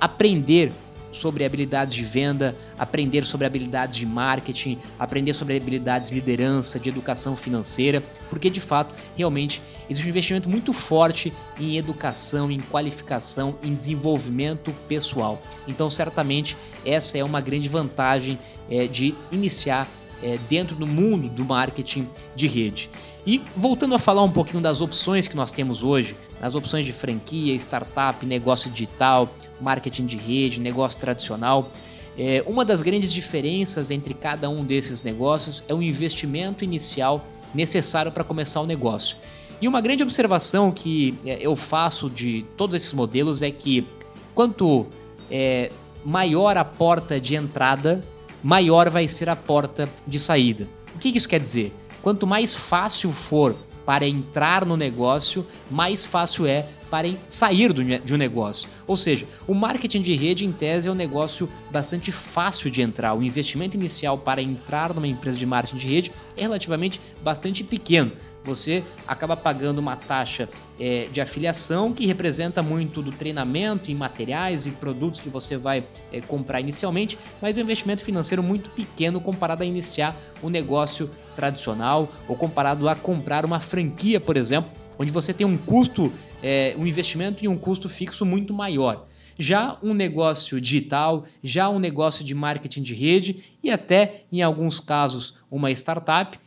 aprender 0.00 0.72
sobre 1.10 1.44
habilidades 1.44 1.96
de 1.96 2.04
venda, 2.04 2.54
aprender 2.78 3.24
sobre 3.24 3.46
habilidades 3.46 3.96
de 3.96 4.04
marketing, 4.04 4.78
aprender 4.98 5.32
sobre 5.32 5.56
habilidades 5.56 6.10
de 6.10 6.14
liderança, 6.14 6.78
de 6.78 6.88
educação 6.88 7.34
financeira, 7.34 8.02
porque 8.28 8.50
de 8.50 8.60
fato, 8.60 8.94
realmente, 9.16 9.62
existe 9.88 10.06
um 10.06 10.10
investimento 10.10 10.48
muito 10.48 10.72
forte 10.74 11.32
em 11.58 11.78
educação, 11.78 12.50
em 12.50 12.60
qualificação, 12.60 13.56
em 13.62 13.74
desenvolvimento 13.74 14.72
pessoal. 14.86 15.40
Então, 15.66 15.88
certamente, 15.88 16.56
essa 16.84 17.16
é 17.16 17.24
uma 17.24 17.40
grande 17.40 17.68
vantagem 17.68 18.38
é, 18.70 18.86
de 18.86 19.14
iniciar 19.30 19.88
é, 20.22 20.38
dentro 20.48 20.76
do 20.76 20.86
mundo 20.86 21.28
do 21.28 21.44
marketing 21.44 22.08
de 22.34 22.46
rede. 22.46 22.90
E 23.26 23.42
voltando 23.56 23.94
a 23.94 23.98
falar 23.98 24.22
um 24.22 24.30
pouquinho 24.30 24.62
das 24.62 24.80
opções 24.80 25.26
que 25.26 25.34
nós 25.34 25.50
temos 25.50 25.82
hoje, 25.82 26.16
as 26.40 26.54
opções 26.54 26.86
de 26.86 26.92
franquia, 26.92 27.54
startup, 27.56 28.24
negócio 28.24 28.70
digital, 28.70 29.28
marketing 29.60 30.06
de 30.06 30.16
rede, 30.16 30.60
negócio 30.60 31.00
tradicional, 31.00 31.70
é, 32.18 32.42
uma 32.46 32.64
das 32.64 32.80
grandes 32.82 33.12
diferenças 33.12 33.90
entre 33.90 34.14
cada 34.14 34.48
um 34.48 34.64
desses 34.64 35.02
negócios 35.02 35.64
é 35.68 35.74
o 35.74 35.82
investimento 35.82 36.64
inicial 36.64 37.24
necessário 37.54 38.10
para 38.10 38.24
começar 38.24 38.60
o 38.60 38.66
negócio. 38.66 39.16
E 39.60 39.66
uma 39.66 39.80
grande 39.80 40.02
observação 40.02 40.70
que 40.70 41.14
é, 41.24 41.38
eu 41.40 41.56
faço 41.56 42.08
de 42.08 42.44
todos 42.56 42.76
esses 42.76 42.92
modelos 42.92 43.42
é 43.42 43.50
que 43.50 43.86
quanto 44.34 44.86
é, 45.30 45.70
maior 46.04 46.56
a 46.56 46.64
porta 46.64 47.20
de 47.20 47.34
entrada, 47.34 48.04
maior 48.46 48.88
vai 48.88 49.08
ser 49.08 49.28
a 49.28 49.34
porta 49.34 49.88
de 50.06 50.20
saída. 50.20 50.68
O 50.94 51.00
que 51.00 51.08
isso 51.08 51.28
quer 51.28 51.40
dizer? 51.40 51.74
Quanto 52.00 52.28
mais 52.28 52.54
fácil 52.54 53.10
for 53.10 53.56
para 53.84 54.06
entrar 54.06 54.64
no 54.64 54.76
negócio, 54.76 55.44
mais 55.68 56.04
fácil 56.04 56.46
é 56.46 56.64
para 56.88 57.08
sair 57.28 57.72
de 57.72 58.14
um 58.14 58.16
negócio. 58.16 58.68
Ou 58.86 58.96
seja, 58.96 59.26
o 59.48 59.54
marketing 59.54 60.00
de 60.00 60.14
rede, 60.14 60.44
em 60.44 60.52
tese, 60.52 60.88
é 60.88 60.92
um 60.92 60.94
negócio 60.94 61.48
bastante 61.72 62.12
fácil 62.12 62.70
de 62.70 62.82
entrar. 62.82 63.14
O 63.14 63.22
investimento 63.24 63.76
inicial 63.76 64.16
para 64.16 64.40
entrar 64.40 64.94
numa 64.94 65.08
empresa 65.08 65.36
de 65.36 65.44
marketing 65.44 65.78
de 65.78 65.88
rede 65.88 66.12
é 66.36 66.42
relativamente 66.42 67.00
bastante 67.24 67.64
pequeno 67.64 68.12
você 68.46 68.84
acaba 69.06 69.36
pagando 69.36 69.78
uma 69.78 69.96
taxa 69.96 70.48
é, 70.78 71.08
de 71.12 71.20
afiliação 71.20 71.92
que 71.92 72.06
representa 72.06 72.62
muito 72.62 73.02
do 73.02 73.10
treinamento 73.10 73.90
em 73.90 73.94
materiais 73.94 74.66
e 74.66 74.70
produtos 74.70 75.20
que 75.20 75.28
você 75.28 75.56
vai 75.56 75.84
é, 76.12 76.20
comprar 76.20 76.60
inicialmente, 76.60 77.18
mas 77.42 77.56
um 77.56 77.60
investimento 77.60 78.02
financeiro 78.02 78.42
muito 78.42 78.70
pequeno 78.70 79.20
comparado 79.20 79.62
a 79.62 79.66
iniciar 79.66 80.16
um 80.42 80.48
negócio 80.48 81.10
tradicional 81.34 82.08
ou 82.28 82.36
comparado 82.36 82.88
a 82.88 82.94
comprar 82.94 83.44
uma 83.44 83.60
franquia, 83.60 84.20
por 84.20 84.36
exemplo, 84.36 84.70
onde 84.98 85.10
você 85.10 85.34
tem 85.34 85.46
um 85.46 85.56
custo, 85.56 86.12
é, 86.42 86.74
um 86.78 86.86
investimento 86.86 87.44
e 87.44 87.48
um 87.48 87.58
custo 87.58 87.88
fixo 87.88 88.24
muito 88.24 88.54
maior. 88.54 89.06
Já 89.38 89.76
um 89.82 89.92
negócio 89.92 90.58
digital, 90.60 91.26
já 91.42 91.68
um 91.68 91.78
negócio 91.78 92.24
de 92.24 92.34
marketing 92.34 92.82
de 92.82 92.94
rede 92.94 93.44
e 93.62 93.70
até, 93.70 94.22
em 94.32 94.40
alguns 94.40 94.80
casos, 94.80 95.34
uma 95.50 95.70
startup, 95.70 96.38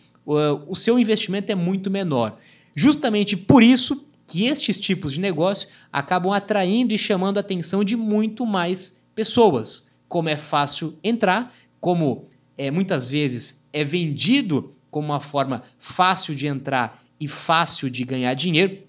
o 0.67 0.75
seu 0.75 0.99
investimento 0.99 1.51
é 1.51 1.55
muito 1.55 1.89
menor. 1.89 2.37
Justamente 2.75 3.35
por 3.35 3.63
isso 3.63 4.05
que 4.27 4.45
estes 4.45 4.79
tipos 4.79 5.13
de 5.13 5.19
negócio 5.19 5.67
acabam 5.91 6.31
atraindo 6.31 6.93
e 6.93 6.97
chamando 6.97 7.37
a 7.37 7.41
atenção 7.41 7.83
de 7.83 7.95
muito 7.95 8.45
mais 8.45 9.01
pessoas. 9.15 9.89
Como 10.07 10.29
é 10.29 10.37
fácil 10.37 10.97
entrar, 11.03 11.53
como 11.81 12.27
é, 12.57 12.69
muitas 12.69 13.09
vezes 13.09 13.67
é 13.73 13.83
vendido 13.83 14.75
como 14.91 15.07
uma 15.07 15.19
forma 15.19 15.63
fácil 15.79 16.35
de 16.35 16.45
entrar 16.45 17.03
e 17.19 17.27
fácil 17.27 17.89
de 17.89 18.03
ganhar 18.03 18.33
dinheiro, 18.33 18.83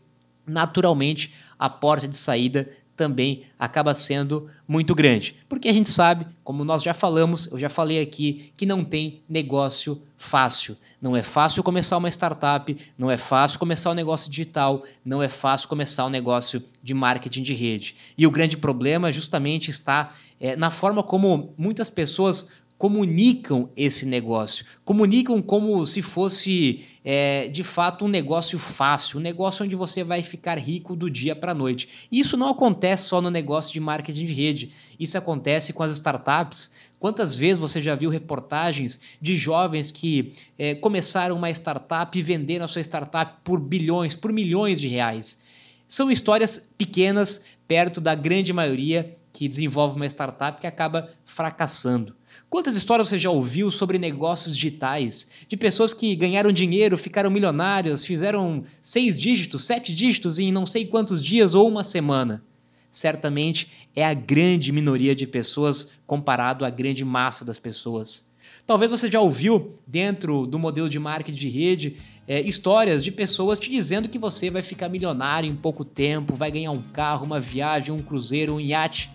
naturalmente 0.47 1.35
a 1.59 1.69
porta 1.69 2.07
de 2.07 2.17
saída 2.17 2.71
também 3.01 3.45
acaba 3.59 3.95
sendo 3.95 4.51
muito 4.69 4.95
grande. 4.95 5.35
Porque 5.49 5.71
a 5.71 5.73
gente 5.73 5.89
sabe, 5.89 6.27
como 6.45 6.67
nós 6.67 6.83
já 6.83 6.93
falamos, 6.93 7.47
eu 7.51 7.59
já 7.59 7.71
falei 7.71 7.99
aqui, 7.99 8.53
que 8.59 8.67
não 8.67 8.85
tem 8.85 9.23
negócio 9.27 10.03
fácil. 10.19 10.77
Não 11.01 11.17
é 11.17 11.23
fácil 11.23 11.63
começar 11.63 11.97
uma 11.97 12.11
startup, 12.11 12.77
não 12.99 13.11
é 13.11 13.17
fácil 13.17 13.59
começar 13.59 13.91
um 13.91 13.95
negócio 13.95 14.31
digital, 14.31 14.85
não 15.03 15.23
é 15.23 15.31
fácil 15.31 15.67
começar 15.67 16.05
um 16.05 16.11
negócio 16.11 16.63
de 16.83 16.93
marketing 16.93 17.43
de 17.43 17.55
rede. 17.55 17.97
E 18.19 18.27
o 18.27 18.31
grande 18.31 18.59
problema 18.59 19.11
justamente 19.11 19.71
está 19.71 20.13
é, 20.39 20.55
na 20.55 20.71
forma 20.71 21.03
como 21.03 21.55
muitas 21.57 21.89
pessoas 21.89 22.51
comunicam 22.81 23.69
esse 23.77 24.07
negócio, 24.07 24.65
comunicam 24.87 25.43
como 25.43 25.87
se 25.87 26.01
fosse 26.01 26.83
é, 27.05 27.47
de 27.49 27.63
fato 27.63 28.07
um 28.07 28.09
negócio 28.09 28.59
fácil, 28.59 29.19
um 29.19 29.23
negócio 29.23 29.67
onde 29.67 29.77
você 29.77 30.03
vai 30.03 30.23
ficar 30.23 30.57
rico 30.57 30.97
do 30.97 31.11
dia 31.11 31.37
para 31.37 31.53
a 31.53 31.55
noite. 31.55 32.09
E 32.11 32.19
isso 32.19 32.39
não 32.39 32.49
acontece 32.49 33.05
só 33.05 33.21
no 33.21 33.29
negócio 33.29 33.71
de 33.71 33.81
marketing 33.81 34.25
de 34.25 34.33
rede, 34.33 34.73
isso 34.99 35.19
acontece 35.19 35.75
com 35.75 35.83
as 35.83 35.93
startups. 35.93 36.71
Quantas 36.99 37.35
vezes 37.35 37.59
você 37.59 37.83
já 37.83 37.95
viu 37.95 38.09
reportagens 38.09 38.99
de 39.21 39.37
jovens 39.37 39.91
que 39.91 40.33
é, 40.59 40.75
começaram 40.75 41.37
uma 41.37 41.51
startup 41.51 42.19
e 42.19 42.23
venderam 42.23 42.65
a 42.65 42.69
sua 42.69 42.81
startup 42.81 43.41
por 43.45 43.61
bilhões, 43.61 44.17
por 44.17 44.33
milhões 44.33 44.81
de 44.81 44.89
reais? 44.89 45.43
São 45.87 46.11
histórias 46.11 46.67
pequenas 46.79 47.43
perto 47.69 48.01
da 48.01 48.15
grande 48.15 48.55
maioria 48.55 49.19
que 49.35 49.47
desenvolve 49.47 49.97
uma 49.97 50.07
startup 50.07 50.59
que 50.59 50.67
acaba 50.67 51.11
fracassando. 51.27 52.19
Quantas 52.51 52.75
histórias 52.75 53.07
você 53.07 53.17
já 53.17 53.31
ouviu 53.31 53.71
sobre 53.71 53.97
negócios 53.97 54.57
digitais? 54.57 55.29
De 55.47 55.57
pessoas 55.57 55.95
que 55.95 56.17
ganharam 56.17 56.51
dinheiro, 56.51 56.99
ficaram 56.99 57.31
milionárias, 57.31 58.05
fizeram 58.05 58.65
seis 58.83 59.21
dígitos, 59.21 59.63
sete 59.63 59.95
dígitos 59.95 60.37
em 60.41 60.51
não 60.51 60.67
sei 60.67 60.85
quantos 60.85 61.23
dias 61.23 61.55
ou 61.55 61.69
uma 61.69 61.85
semana? 61.85 62.43
Certamente 62.91 63.71
é 63.95 64.05
a 64.05 64.13
grande 64.13 64.73
minoria 64.73 65.15
de 65.15 65.29
pessoas 65.29 65.93
comparado 66.05 66.65
à 66.65 66.71
grande 66.71 67.05
massa 67.05 67.45
das 67.45 67.57
pessoas. 67.57 68.29
Talvez 68.67 68.91
você 68.91 69.09
já 69.09 69.21
ouviu, 69.21 69.79
dentro 69.87 70.45
do 70.45 70.59
modelo 70.59 70.89
de 70.89 70.99
marketing 70.99 71.39
de 71.39 71.49
rede, 71.49 71.97
é, 72.27 72.41
histórias 72.41 73.05
de 73.05 73.13
pessoas 73.13 73.61
te 73.61 73.71
dizendo 73.71 74.09
que 74.09 74.19
você 74.19 74.51
vai 74.51 74.63
ficar 74.63 74.89
milionário 74.89 75.49
em 75.49 75.55
pouco 75.55 75.85
tempo, 75.85 76.35
vai 76.35 76.51
ganhar 76.51 76.73
um 76.73 76.83
carro, 76.83 77.27
uma 77.27 77.39
viagem, 77.39 77.95
um 77.95 77.99
cruzeiro, 77.99 78.57
um 78.57 78.61
iate. 78.61 79.09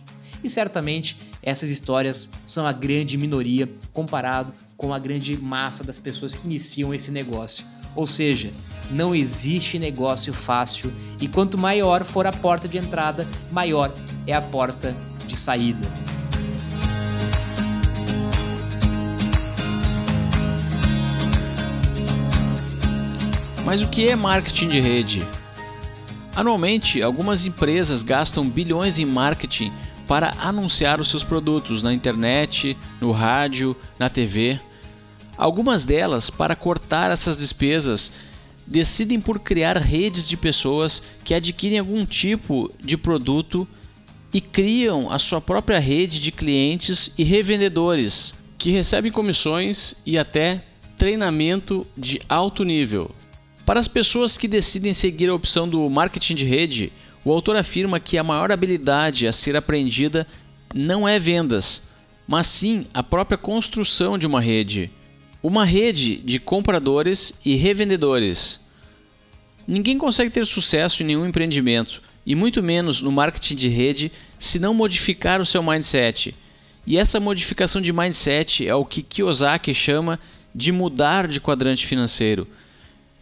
E 0.44 0.50
certamente 0.50 1.18
essas 1.42 1.70
histórias 1.70 2.30
são 2.44 2.66
a 2.66 2.72
grande 2.72 3.18
minoria 3.18 3.70
comparado 3.94 4.54
com 4.78 4.94
a 4.94 5.00
grande 5.00 5.38
massa 5.38 5.84
das 5.84 5.98
pessoas 5.98 6.36
que 6.36 6.46
iniciam 6.46 6.94
esse 6.94 7.12
negócio. 7.12 7.66
Ou 7.96 8.06
seja, 8.06 8.52
não 8.92 9.16
existe 9.16 9.80
negócio 9.80 10.34
fácil 10.34 10.92
e 11.20 11.28
quanto 11.28 11.58
maior 11.58 12.04
for 12.04 12.28
a 12.28 12.32
porta 12.32 12.68
de 12.68 12.78
entrada, 12.78 13.28
maior 13.52 13.94
é 14.28 14.34
a 14.34 14.42
porta 14.42 14.96
de 15.26 15.38
saída. 15.38 15.88
Mas 23.66 23.82
o 23.82 23.90
que 23.90 24.08
é 24.08 24.16
marketing 24.16 24.70
de 24.70 24.80
rede? 24.80 25.28
Anualmente, 26.36 27.02
algumas 27.02 27.46
empresas 27.46 28.04
gastam 28.04 28.48
bilhões 28.48 29.00
em 29.00 29.06
marketing 29.06 29.72
para 30.08 30.32
anunciar 30.40 31.00
os 31.00 31.10
seus 31.10 31.24
produtos 31.24 31.82
na 31.82 31.94
internet, 31.94 32.78
no 33.02 33.12
rádio, 33.12 33.76
na 33.98 34.10
TV. 34.10 34.60
Algumas 35.38 35.84
delas, 35.84 36.30
para 36.30 36.56
cortar 36.56 37.12
essas 37.12 37.38
despesas, 37.38 38.12
decidem 38.66 39.20
por 39.20 39.40
criar 39.40 39.78
redes 39.78 40.28
de 40.28 40.38
pessoas 40.38 41.04
que 41.24 41.34
adquirem 41.34 41.80
algum 41.80 42.06
tipo 42.06 42.72
de 42.80 42.98
produto 42.98 43.68
e 44.34 44.42
criam 44.42 45.12
a 45.12 45.20
sua 45.20 45.40
própria 45.40 45.80
rede 45.80 46.20
de 46.20 46.32
clientes 46.32 47.12
e 47.18 47.24
revendedores 47.24 48.34
que 48.58 48.72
recebem 48.72 49.12
comissões 49.12 49.96
e 50.06 50.18
até 50.18 50.64
treinamento 50.98 51.86
de 51.98 52.22
alto 52.28 52.64
nível. 52.64 53.12
Para 53.66 53.80
as 53.80 53.88
pessoas 53.88 54.38
que 54.38 54.48
decidem 54.48 54.94
seguir 54.94 55.30
a 55.30 55.34
opção 55.34 55.68
do 55.68 55.90
marketing 55.90 56.36
de 56.36 56.46
rede, 56.46 56.92
o 57.26 57.32
autor 57.32 57.58
afirma 57.58 58.00
que 58.00 58.20
a 58.20 58.24
maior 58.24 58.52
habilidade 58.52 59.28
a 59.28 59.32
ser 59.32 59.56
aprendida 59.56 60.28
não 60.74 61.08
é 61.08 61.18
vendas, 61.18 61.90
mas 62.28 62.46
sim 62.46 62.86
a 62.94 63.02
própria 63.02 63.38
construção 63.38 64.16
de 64.16 64.28
uma 64.28 64.40
rede. 64.40 64.92
Uma 65.42 65.66
rede 65.66 66.18
de 66.18 66.40
compradores 66.40 67.34
e 67.44 67.56
revendedores. 67.56 68.60
Ninguém 69.68 69.98
consegue 69.98 70.30
ter 70.30 70.46
sucesso 70.46 71.02
em 71.02 71.08
nenhum 71.08 71.26
empreendimento, 71.26 72.00
e 72.24 72.36
muito 72.36 72.62
menos 72.62 73.02
no 73.02 73.12
marketing 73.12 73.56
de 73.56 73.70
rede, 73.70 74.12
se 74.38 74.60
não 74.60 74.74
modificar 74.76 75.42
o 75.42 75.46
seu 75.46 75.64
mindset. 75.64 76.36
E 76.86 76.98
essa 76.98 77.20
modificação 77.20 77.82
de 77.82 77.92
mindset 77.92 78.68
é 78.68 78.76
o 78.76 78.86
que 78.86 79.02
Kiyosaki 79.02 79.74
chama 79.74 80.20
de 80.54 80.72
mudar 80.72 81.28
de 81.28 81.42
quadrante 81.42 81.88
financeiro. 81.88 82.48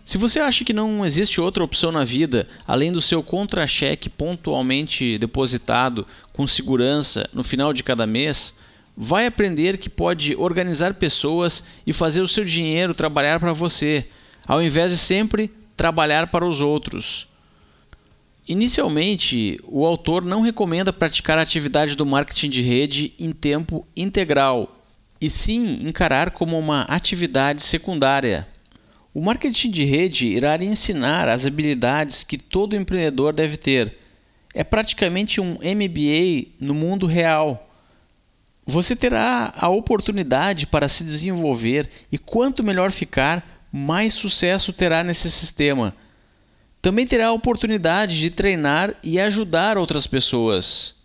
Se 0.06 0.18
você 0.18 0.40
acha 0.40 0.66
que 0.66 0.74
não 0.74 1.06
existe 1.06 1.40
outra 1.40 1.64
opção 1.64 1.92
na 1.92 2.04
vida 2.04 2.48
além 2.68 2.92
do 2.92 3.02
seu 3.02 3.24
contra-cheque 3.24 4.10
pontualmente 4.10 5.18
depositado 5.18 6.06
com 6.34 6.46
segurança 6.46 7.30
no 7.34 7.42
final 7.42 7.72
de 7.72 7.84
cada 7.84 8.06
mês, 8.06 8.54
vai 8.98 9.26
aprender 9.26 9.78
que 9.78 9.90
pode 9.90 10.36
organizar 10.36 10.94
pessoas 10.96 11.64
e 11.88 11.94
fazer 11.94 12.22
o 12.22 12.28
seu 12.28 12.44
dinheiro 12.44 12.94
trabalhar 12.94 13.40
para 13.40 13.54
você, 13.54 14.06
ao 14.46 14.62
invés 14.62 14.92
de 14.92 14.98
sempre 14.98 15.50
trabalhar 15.76 16.28
para 16.28 16.46
os 16.46 16.60
outros. 16.60 17.28
Inicialmente, 18.46 19.58
o 19.64 19.86
autor 19.86 20.24
não 20.26 20.42
recomenda 20.42 20.92
praticar 20.92 21.38
a 21.38 21.42
atividade 21.42 21.96
do 21.96 22.06
marketing 22.06 22.50
de 22.50 22.62
rede 22.62 23.14
em 23.18 23.32
tempo 23.32 23.88
integral, 23.96 24.84
e 25.20 25.30
sim 25.30 25.80
encarar 25.88 26.32
como 26.32 26.60
uma 26.60 26.82
atividade 26.82 27.64
secundária. 27.64 28.46
O 29.14 29.22
marketing 29.22 29.70
de 29.70 29.84
rede 29.84 30.26
irá 30.26 30.56
ensinar 30.64 31.30
as 31.30 31.46
habilidades 31.46 32.24
que 32.24 32.38
todo 32.38 32.76
empreendedor 32.76 33.32
deve 33.32 33.58
ter. 33.58 33.96
É 34.56 34.64
praticamente 34.64 35.40
um 35.40 35.54
MBA 35.54 36.48
no 36.60 36.74
mundo 36.74 37.06
real. 37.06 37.70
Você 38.66 38.96
terá 38.96 39.54
a 39.56 39.70
oportunidade 39.70 40.66
para 40.66 40.88
se 40.88 41.04
desenvolver 41.04 41.90
e 42.12 42.18
quanto 42.18 42.64
melhor 42.64 42.92
ficar, 42.92 43.68
mais 43.72 44.16
sucesso 44.16 44.74
terá 44.74 45.04
nesse 45.04 45.30
sistema. 45.30 45.96
Também 46.82 47.06
terá 47.06 47.28
a 47.28 47.34
oportunidade 47.34 48.20
de 48.20 48.32
treinar 48.32 48.96
e 49.04 49.20
ajudar 49.20 49.78
outras 49.78 50.08
pessoas. 50.08 51.03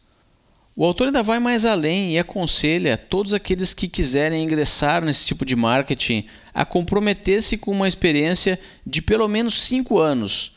O 0.80 0.84
autor 0.84 1.08
ainda 1.08 1.24
vai 1.24 1.40
mais 1.40 1.64
além 1.64 2.12
e 2.12 2.20
aconselha 2.20 2.96
todos 2.96 3.34
aqueles 3.34 3.74
que 3.74 3.88
quiserem 3.88 4.44
ingressar 4.44 5.04
nesse 5.04 5.26
tipo 5.26 5.44
de 5.44 5.56
marketing 5.56 6.24
a 6.54 6.64
comprometer-se 6.64 7.58
com 7.58 7.72
uma 7.72 7.88
experiência 7.88 8.60
de 8.86 9.02
pelo 9.02 9.26
menos 9.26 9.60
5 9.60 9.98
anos. 9.98 10.52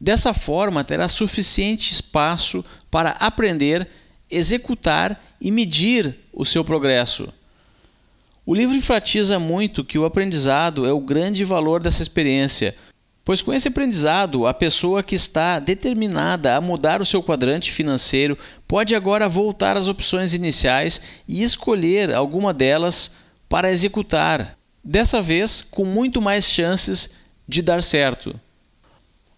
Dessa 0.00 0.32
forma, 0.32 0.84
terá 0.84 1.08
suficiente 1.08 1.90
espaço 1.90 2.64
para 2.88 3.10
aprender, 3.18 3.88
executar 4.30 5.20
e 5.40 5.50
medir 5.50 6.14
o 6.32 6.44
seu 6.44 6.64
progresso. 6.64 7.34
O 8.46 8.54
livro 8.54 8.76
enfatiza 8.76 9.40
muito 9.40 9.84
que 9.84 9.98
o 9.98 10.04
aprendizado 10.04 10.86
é 10.86 10.92
o 10.92 11.00
grande 11.00 11.44
valor 11.44 11.82
dessa 11.82 12.00
experiência 12.00 12.76
Pois 13.28 13.42
com 13.42 13.52
esse 13.52 13.68
aprendizado, 13.68 14.46
a 14.46 14.54
pessoa 14.54 15.02
que 15.02 15.14
está 15.14 15.58
determinada 15.58 16.56
a 16.56 16.62
mudar 16.62 17.02
o 17.02 17.04
seu 17.04 17.22
quadrante 17.22 17.70
financeiro 17.70 18.38
pode 18.66 18.96
agora 18.96 19.28
voltar 19.28 19.76
às 19.76 19.86
opções 19.86 20.32
iniciais 20.32 20.98
e 21.28 21.42
escolher 21.42 22.14
alguma 22.14 22.54
delas 22.54 23.14
para 23.46 23.70
executar, 23.70 24.56
dessa 24.82 25.20
vez 25.20 25.60
com 25.60 25.84
muito 25.84 26.22
mais 26.22 26.46
chances 26.46 27.10
de 27.46 27.60
dar 27.60 27.82
certo. 27.82 28.34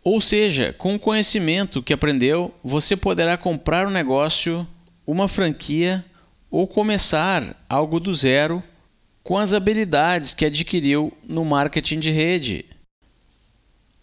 Ou 0.05 0.21
seja, 0.21 0.73
com 0.73 0.95
o 0.95 1.01
conhecimento 1.01 1.83
que 1.83 1.93
aprendeu, 1.93 2.55
você 2.63 2.97
poderá 2.97 3.37
comprar 3.37 3.89
um 3.89 3.91
negócio, 3.91 4.65
uma 5.05 5.27
franquia 5.27 6.05
ou 6.49 6.65
começar 6.69 7.57
algo 7.69 7.99
do 7.99 8.15
zero 8.15 8.63
com 9.25 9.37
as 9.37 9.53
habilidades 9.53 10.33
que 10.33 10.45
adquiriu 10.45 11.13
no 11.29 11.45
marketing 11.45 11.99
de 11.99 12.13
rede. 12.13 12.70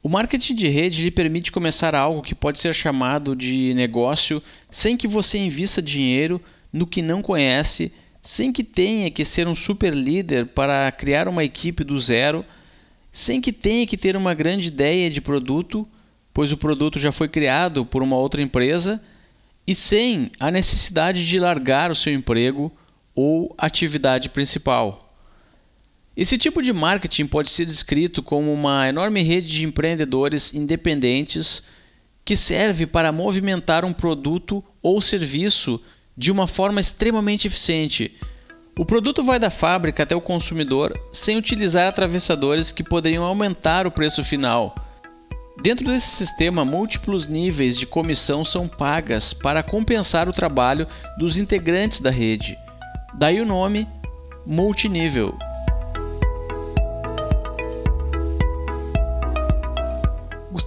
O 0.08 0.10
marketing 0.10 0.56
de 0.56 0.70
rede 0.70 1.04
lhe 1.04 1.12
permite 1.12 1.52
começar 1.52 1.93
algo 1.93 2.22
que 2.22 2.34
pode 2.34 2.62
ser 2.62 2.74
chamado 2.74 3.36
de 3.36 3.74
negócio 3.74 4.41
sem 4.70 4.96
que 4.96 5.06
você 5.06 5.38
invista 5.38 5.82
dinheiro 5.82 6.41
no 6.72 6.88
que 6.88 7.02
não 7.02 7.22
conhece, 7.22 7.91
sem 8.22 8.54
que 8.54 8.63
tenha 8.63 9.12
que 9.12 9.26
ser 9.26 9.50
um 9.50 9.54
super 9.54 9.93
líder 9.93 10.46
para 10.46 10.89
criar 10.93 11.28
uma 11.28 11.43
equipe 11.43 11.84
do 11.84 12.00
zero, 12.00 12.46
sem 13.12 13.41
que 13.41 13.52
tenha 13.52 13.86
que 13.86 13.98
ter 13.98 14.15
uma 14.15 14.34
grande 14.34 14.70
ideia 14.70 15.10
de 15.10 15.20
produto, 15.20 15.86
pois 16.34 16.54
o 16.54 16.58
produto 16.58 16.98
já 16.98 17.12
foi 17.12 17.28
criado 17.28 17.86
por 17.86 18.02
uma 18.02 18.15
outra 18.15 18.41
empresa, 18.41 19.04
e 19.67 19.76
sem 19.76 20.32
a 20.39 20.50
necessidade 20.50 21.28
de 21.28 21.38
largar 21.38 21.91
o 21.91 21.96
seu 21.96 22.13
emprego 22.13 22.72
ou 23.13 23.54
atividade 23.58 24.30
principal. 24.30 25.07
Esse 26.17 26.36
tipo 26.36 26.63
de 26.63 26.73
marketing 26.73 27.27
pode 27.27 27.51
ser 27.51 27.63
descrito 27.63 28.23
como 28.23 28.51
uma 28.51 28.89
enorme 28.89 29.21
rede 29.21 29.49
de 29.49 29.63
empreendedores 29.63 30.51
independentes 30.51 31.67
que 32.25 32.36
serve 32.36 32.88
para 32.88 33.12
movimentar 33.12 33.86
um 33.86 33.93
produto 33.93 34.63
ou 34.82 34.99
serviço 34.99 35.80
de 36.17 36.32
uma 36.32 36.47
forma 36.47 36.82
extremamente 36.82 37.45
eficiente. 37.45 38.17
O 38.75 38.84
produto 38.84 39.21
vai 39.21 39.38
da 39.38 39.51
fábrica 39.51 40.01
até 40.01 40.15
o 40.15 40.21
consumidor 40.21 40.99
sem 41.12 41.38
utilizar 41.38 41.88
atravessadores 41.88 42.71
que 42.71 42.84
poderiam 42.84 43.23
aumentar 43.23 43.86
o 43.86 43.91
preço 43.91 44.23
final. 44.23 44.73
Dentro 45.62 45.86
desse 45.86 46.10
sistema, 46.10 46.65
múltiplos 46.65 47.27
níveis 47.27 47.77
de 47.77 47.86
comissão 47.86 48.43
são 48.43 48.67
pagas 48.67 49.34
para 49.34 49.62
compensar 49.62 50.27
o 50.27 50.34
trabalho 50.34 50.88
dos 51.19 51.38
integrantes 51.38 51.99
da 51.99 52.10
rede. 52.10 52.58
Daí 53.13 53.39
o 53.39 53.45
nome 53.45 53.88
multinível. 54.47 55.38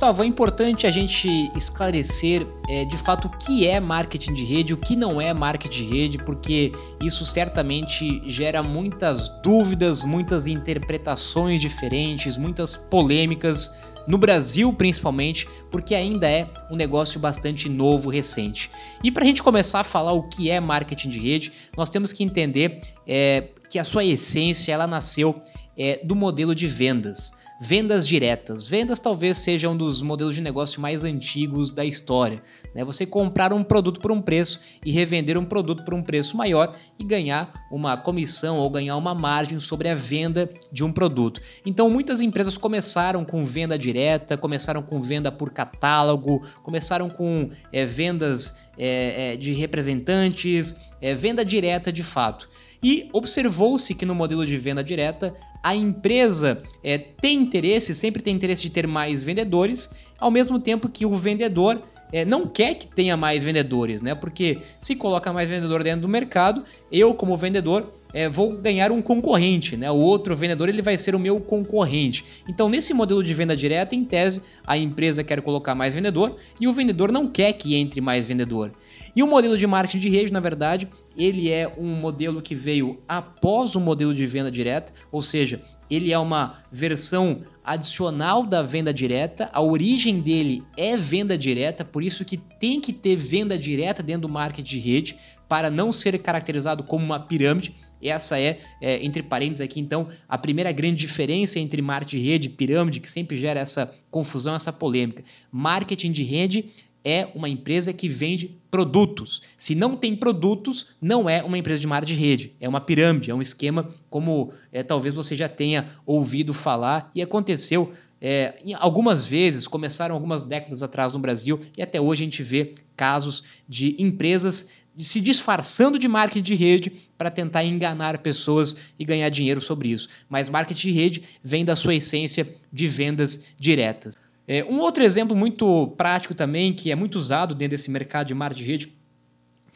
Gustavo, 0.01 0.23
é 0.23 0.27
importante 0.27 0.87
a 0.87 0.91
gente 0.91 1.29
esclarecer 1.55 2.47
é, 2.71 2.87
de 2.87 2.97
fato 2.97 3.27
o 3.27 3.31
que 3.37 3.67
é 3.67 3.79
marketing 3.79 4.33
de 4.33 4.45
rede, 4.45 4.73
o 4.73 4.79
que 4.79 4.97
não 4.97 5.21
é 5.21 5.35
marketing 5.35 5.85
de 5.85 5.95
rede, 5.95 6.19
porque 6.25 6.73
isso 7.03 7.27
certamente 7.27 8.23
gera 8.25 8.63
muitas 8.63 9.29
dúvidas, 9.43 10.03
muitas 10.03 10.47
interpretações 10.47 11.61
diferentes, 11.61 12.39
muitas 12.39 12.79
polêmicas 12.79 13.77
no 14.09 14.17
Brasil 14.17 14.73
principalmente, 14.73 15.47
porque 15.71 15.95
ainda 15.95 16.27
é 16.27 16.49
um 16.71 16.77
negócio 16.77 17.21
bastante 17.21 17.69
novo, 17.69 18.09
recente. 18.09 18.71
E 19.05 19.13
para 19.13 19.23
a 19.23 19.27
gente 19.27 19.43
começar 19.43 19.81
a 19.81 19.85
falar 19.85 20.13
o 20.13 20.23
que 20.31 20.51
é 20.51 20.59
marketing 20.61 21.11
de 21.11 21.19
rede, 21.19 21.53
nós 21.77 21.91
temos 21.91 22.11
que 22.11 22.25
entender 22.25 22.81
é, 23.07 23.49
que 23.69 23.79
a 23.79 23.85
sua 23.85 24.03
essência 24.03 24.73
ela 24.73 24.87
nasceu 24.87 25.43
é, 25.77 26.01
do 26.03 26.17
modelo 26.17 26.55
de 26.55 26.67
vendas. 26.67 27.39
Vendas 27.63 28.09
diretas. 28.09 28.67
Vendas 28.67 28.99
talvez 28.99 29.37
seja 29.37 29.69
um 29.69 29.77
dos 29.77 30.01
modelos 30.01 30.35
de 30.35 30.41
negócio 30.41 30.81
mais 30.81 31.05
antigos 31.05 31.71
da 31.71 31.85
história. 31.85 32.43
Né? 32.75 32.83
Você 32.87 33.05
comprar 33.05 33.53
um 33.53 33.63
produto 33.63 34.01
por 34.01 34.11
um 34.11 34.23
preço 34.23 34.59
e 34.83 34.91
revender 34.91 35.37
um 35.37 35.45
produto 35.45 35.85
por 35.85 35.93
um 35.93 36.03
preço 36.03 36.39
maior 36.39 36.75
e 36.99 37.05
ganhar 37.05 37.53
uma 37.71 37.99
comissão 37.99 38.57
ou 38.57 38.71
ganhar 38.71 38.97
uma 38.97 39.15
margem 39.15 39.61
sobre 39.61 39.91
a 39.91 39.95
venda 39.95 40.49
de 40.73 40.83
um 40.83 40.91
produto. 40.91 41.43
Então 41.67 41.91
muitas 41.91 42.23
empresas 42.23 42.57
começaram 42.57 43.27
com 43.27 43.45
venda 43.45 43.79
direta, 43.79 44.39
começaram 44.39 44.81
com 44.83 45.03
venda 45.03 45.31
por 45.31 45.51
catálogo, 45.51 46.43
começaram 46.63 47.11
com 47.11 47.51
é, 47.71 47.85
vendas 47.85 48.55
é, 48.79 49.35
é, 49.35 49.37
de 49.37 49.53
representantes, 49.53 50.75
venda 51.19 51.45
direta 51.45 51.93
de 51.93 52.03
fato. 52.03 52.49
E 52.83 53.11
observou-se 53.13 53.95
que 53.95 54.07
no 54.07 54.15
modelo 54.15 54.47
de 54.47 54.57
venda 54.57 54.83
direta 54.83 55.35
a 55.63 55.75
empresa 55.75 56.63
é, 56.83 56.99
tem 56.99 57.39
interesse, 57.39 57.95
sempre 57.95 58.23
tem 58.23 58.35
interesse 58.35 58.63
de 58.63 58.71
ter 58.71 58.87
mais 58.87 59.23
vendedores, 59.23 59.91
ao 60.19 60.31
mesmo 60.31 60.59
tempo 60.59 60.89
que 60.89 61.05
o 61.05 61.15
vendedor 61.15 61.83
é, 62.13 62.25
não 62.25 62.47
quer 62.47 62.75
que 62.75 62.87
tenha 62.87 63.17
mais 63.17 63.45
vendedores, 63.45 64.03
né? 64.03 64.15
Porque 64.15 64.59
se 64.81 64.97
coloca 64.97 65.33
mais 65.33 65.49
vendedor 65.49 65.83
dentro 65.83 66.03
do 66.03 66.09
mercado, 66.09 66.65
eu 66.91 67.15
como 67.15 67.37
vendedor 67.37 67.93
é, 68.13 68.29
vou 68.29 68.57
ganhar 68.57 68.91
um 68.91 69.01
concorrente, 69.01 69.77
né? 69.77 69.91
O 69.91 69.97
outro 69.97 70.35
vendedor 70.35 70.69
ele 70.69 70.83
vai 70.83 70.99
ser 70.99 71.15
o 71.15 71.19
meu 71.19 71.41
concorrente. 71.41 72.25
Então, 72.49 72.69
nesse 72.69 72.93
modelo 72.93 73.23
de 73.23 73.33
venda 73.33 73.57
direta, 73.57 73.95
em 73.95 74.05
tese, 74.05 74.43
a 74.67 74.77
empresa 74.77 75.23
quer 75.23 75.41
colocar 75.41 75.75
mais 75.75 75.95
vendedor 75.95 76.37
e 76.61 76.67
o 76.67 76.73
vendedor 76.73 77.13
não 77.13 77.29
quer 77.29 77.53
que 77.53 77.77
entre 77.77 78.01
mais 78.01 78.27
vendedor. 78.27 78.73
E 79.15 79.23
o 79.23 79.27
modelo 79.27 79.57
de 79.57 79.67
marketing 79.67 79.99
de 79.99 80.09
rede, 80.09 80.33
na 80.33 80.41
verdade, 80.41 80.89
ele 81.21 81.51
é 81.51 81.71
um 81.77 81.89
modelo 81.89 82.41
que 82.41 82.55
veio 82.55 82.99
após 83.07 83.75
o 83.75 83.81
modelo 83.81 84.15
de 84.15 84.27
venda 84.27 84.51
direta, 84.51 84.91
ou 85.13 85.21
seja, 85.21 85.63
ele 85.91 86.13
é 86.13 86.19
uma 86.19 86.65
versão 86.73 87.43
adicional 87.63 88.47
da 88.47 88.63
venda 88.63 88.95
direta. 88.95 89.51
A 89.53 89.63
origem 89.63 90.21
dele 90.21 90.63
é 90.79 90.97
venda 90.97 91.37
direta, 91.37 91.85
por 91.85 92.03
isso 92.03 92.25
que 92.25 92.39
tem 92.39 92.81
que 92.81 92.91
ter 92.93 93.17
venda 93.17 93.59
direta 93.59 94.03
dentro 94.03 94.23
do 94.23 94.29
marketing 94.31 94.71
de 94.71 94.79
rede 94.79 95.19
para 95.47 95.71
não 95.71 95.93
ser 95.93 96.17
caracterizado 96.19 96.85
como 96.85 97.05
uma 97.05 97.21
pirâmide. 97.21 97.75
Essa 98.03 98.41
é, 98.41 98.59
é, 98.81 99.05
entre 99.05 99.23
parênteses 99.23 99.61
aqui, 99.61 99.79
então, 99.79 100.09
a 100.27 100.39
primeira 100.39 100.73
grande 100.73 100.97
diferença 100.97 101.59
entre 101.59 101.83
marketing 101.83 102.17
de 102.17 102.23
rede 102.23 102.49
e 102.49 102.51
pirâmide, 102.51 102.99
que 102.99 103.11
sempre 103.11 103.37
gera 103.37 103.61
essa 103.61 103.95
confusão, 104.11 104.55
essa 104.55 104.73
polêmica. 104.73 105.23
Marketing 105.53 106.13
de 106.13 106.23
rede 106.23 106.73
é 107.05 107.29
uma 107.35 107.49
empresa 107.49 107.93
que 107.93 108.09
vende 108.09 108.59
produtos. 108.71 109.43
Se 109.57 109.75
não 109.75 109.97
tem 109.97 110.15
produtos, 110.15 110.95
não 111.01 111.29
é 111.29 111.43
uma 111.43 111.59
empresa 111.59 111.81
de 111.81 111.87
marketing 111.87 112.15
de 112.15 112.21
rede. 112.21 112.53
É 112.61 112.69
uma 112.69 112.81
pirâmide, 112.81 113.31
é 113.31 113.35
um 113.35 113.43
esquema 113.43 113.95
como 114.09 114.53
é, 114.73 114.83
talvez 114.83 115.15
você 115.15 115.35
já 115.35 115.49
tenha 115.49 115.91
ouvido 116.07 116.53
falar 116.53 117.11
e 117.15 117.23
aconteceu 117.23 117.93
é, 118.21 118.55
algumas 118.79 119.25
vezes, 119.25 119.67
começaram 119.67 120.15
algumas 120.15 120.45
décadas 120.45 120.83
atrás 120.83 121.15
no 121.15 121.19
Brasil 121.19 121.59
e 121.77 121.83
até 121.83 122.01
hoje 122.01 122.23
a 122.23 122.27
gente 122.27 122.43
vê 122.43 122.75
casos 122.95 123.45
de 123.67 123.97
empresas 123.99 124.69
se 124.97 125.21
disfarçando 125.21 125.99
de 125.99 126.07
marketing 126.09 126.43
de 126.43 126.55
rede 126.55 126.93
para 127.17 127.31
tentar 127.31 127.65
enganar 127.65 128.19
pessoas 128.19 128.77
e 128.99 129.05
ganhar 129.05 129.29
dinheiro 129.29 129.61
sobre 129.61 129.89
isso. 129.89 130.09
Mas 130.29 130.51
marketing 130.51 130.89
de 130.89 130.93
rede 130.93 131.23
vem 131.43 131.65
da 131.65 131.77
sua 131.77 131.95
essência 131.95 132.47
de 132.73 132.89
vendas 132.89 133.45
diretas. 133.59 134.15
É, 134.53 134.65
um 134.65 134.81
outro 134.81 135.05
exemplo 135.05 135.37
muito 135.37 135.87
prático 135.97 136.35
também, 136.35 136.73
que 136.73 136.91
é 136.91 136.97
muito 136.97 137.15
usado 137.15 137.55
dentro 137.55 137.77
desse 137.77 137.89
mercado 137.89 138.27
de 138.27 138.35
marketing 138.35 138.65
de 138.65 138.69
rede, 138.69 138.93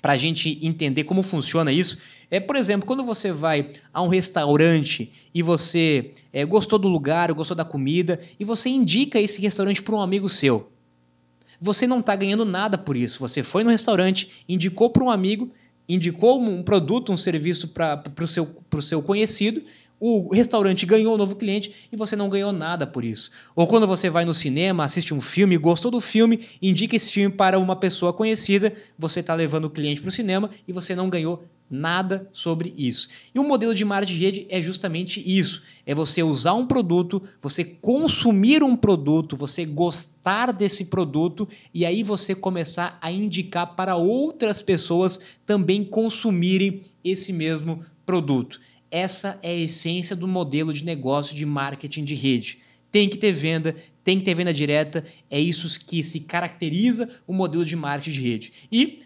para 0.03 0.15
a 0.15 0.17
gente 0.17 0.59
entender 0.61 1.05
como 1.05 1.23
funciona 1.23 1.71
isso, 1.71 1.97
é, 2.29 2.41
por 2.41 2.57
exemplo, 2.57 2.85
quando 2.85 3.05
você 3.05 3.31
vai 3.31 3.71
a 3.93 4.03
um 4.03 4.09
restaurante 4.09 5.13
e 5.33 5.43
você 5.43 6.11
é, 6.33 6.45
gostou 6.45 6.77
do 6.77 6.89
lugar, 6.89 7.33
gostou 7.33 7.57
da 7.57 7.65
comida, 7.65 8.21
e 8.37 8.45
você 8.45 8.69
indica 8.69 9.21
esse 9.21 9.41
restaurante 9.41 9.81
para 9.81 9.95
um 9.95 10.01
amigo 10.01 10.29
seu. 10.29 10.69
Você 11.61 11.87
não 11.87 12.01
está 12.01 12.17
ganhando 12.17 12.45
nada 12.45 12.77
por 12.77 12.97
isso. 12.97 13.21
Você 13.21 13.45
foi 13.45 13.63
no 13.63 13.71
restaurante, 13.71 14.45
indicou 14.49 14.91
para 14.91 15.05
um 15.05 15.09
amigo, 15.09 15.53
indicou 15.89 16.43
um 16.43 16.65
produto, 16.65 17.13
um 17.13 17.17
serviço 17.17 17.69
para 17.69 18.03
o 18.21 18.27
seu, 18.27 18.57
seu 18.83 19.01
conhecido, 19.01 19.63
o 19.99 20.33
restaurante 20.35 20.85
ganhou 20.85 21.15
um 21.15 21.17
novo 21.17 21.37
cliente 21.37 21.89
e 21.91 21.97
você 21.97 22.15
não 22.17 22.29
ganhou 22.29 22.53
nada 22.53 22.87
por 22.87 23.05
isso. 23.05 23.31
Ou 23.55 23.67
quando 23.67 23.87
você 23.87 24.11
vai 24.11 24.25
no 24.25 24.35
cinema, 24.35 24.85
assiste 24.85 25.15
um 25.15 25.21
filme, 25.21 25.57
gostou 25.57 25.91
do 25.91 26.01
filme, 26.01 26.41
indica 26.61 26.97
esse 26.97 27.11
filme 27.13 27.35
para 27.35 27.59
uma 27.59 27.77
pessoa 27.77 28.13
conhecida, 28.13 28.75
você 28.99 29.21
está 29.21 29.35
levando 29.35 29.67
o 29.67 29.71
cliente 29.71 30.01
para 30.01 30.09
o 30.09 30.13
cinema 30.13 30.51
e 30.67 30.73
você 30.73 30.95
não 30.95 31.09
ganhou 31.09 31.45
nada 31.71 32.29
sobre 32.33 32.73
isso. 32.77 33.09
E 33.35 33.39
o 33.39 33.45
modelo 33.45 33.75
de 33.75 33.85
marketing 33.85 34.15
de 34.15 34.25
rede 34.25 34.47
é 34.49 34.61
justamente 34.61 35.23
isso: 35.25 35.63
é 35.87 35.95
você 35.95 36.23
usar 36.23 36.55
um 36.55 36.67
produto, 36.67 37.23
você 37.41 37.65
consumir 37.65 38.63
um 38.63 38.77
produto, 38.77 39.37
você 39.37 39.65
gostar 39.65 40.53
desse 40.53 40.87
produto 40.87 41.49
e 41.73 41.85
aí 41.85 42.03
você 42.03 42.35
começar 42.35 42.99
a 43.01 43.11
indicar 43.11 43.75
para 43.75 43.97
outras 43.97 44.61
pessoas 44.61 45.21
também 45.47 45.85
consumirem 45.85 46.83
esse 47.03 47.33
mesmo 47.33 47.85
produto. 48.05 48.61
Essa 48.95 49.41
é 49.43 49.51
a 49.51 49.55
essência 49.55 50.15
do 50.15 50.29
modelo 50.29 50.73
de 50.73 50.85
negócio 50.85 51.35
de 51.35 51.45
marketing 51.45 52.05
de 52.05 52.15
rede. 52.15 52.61
Tem 52.93 53.09
que 53.09 53.19
ter 53.19 53.33
venda, 53.33 53.75
tem 54.05 54.21
que 54.21 54.25
ter 54.25 54.35
venda 54.35 54.55
direta, 54.55 55.05
é 55.29 55.41
isso 55.41 55.81
que 55.81 56.05
se 56.05 56.21
caracteriza 56.21 57.11
o 57.27 57.33
modelo 57.33 57.65
de 57.65 57.75
marketing 57.75 58.13
de 58.13 58.23
rede. 58.23 58.53
E 58.71 59.03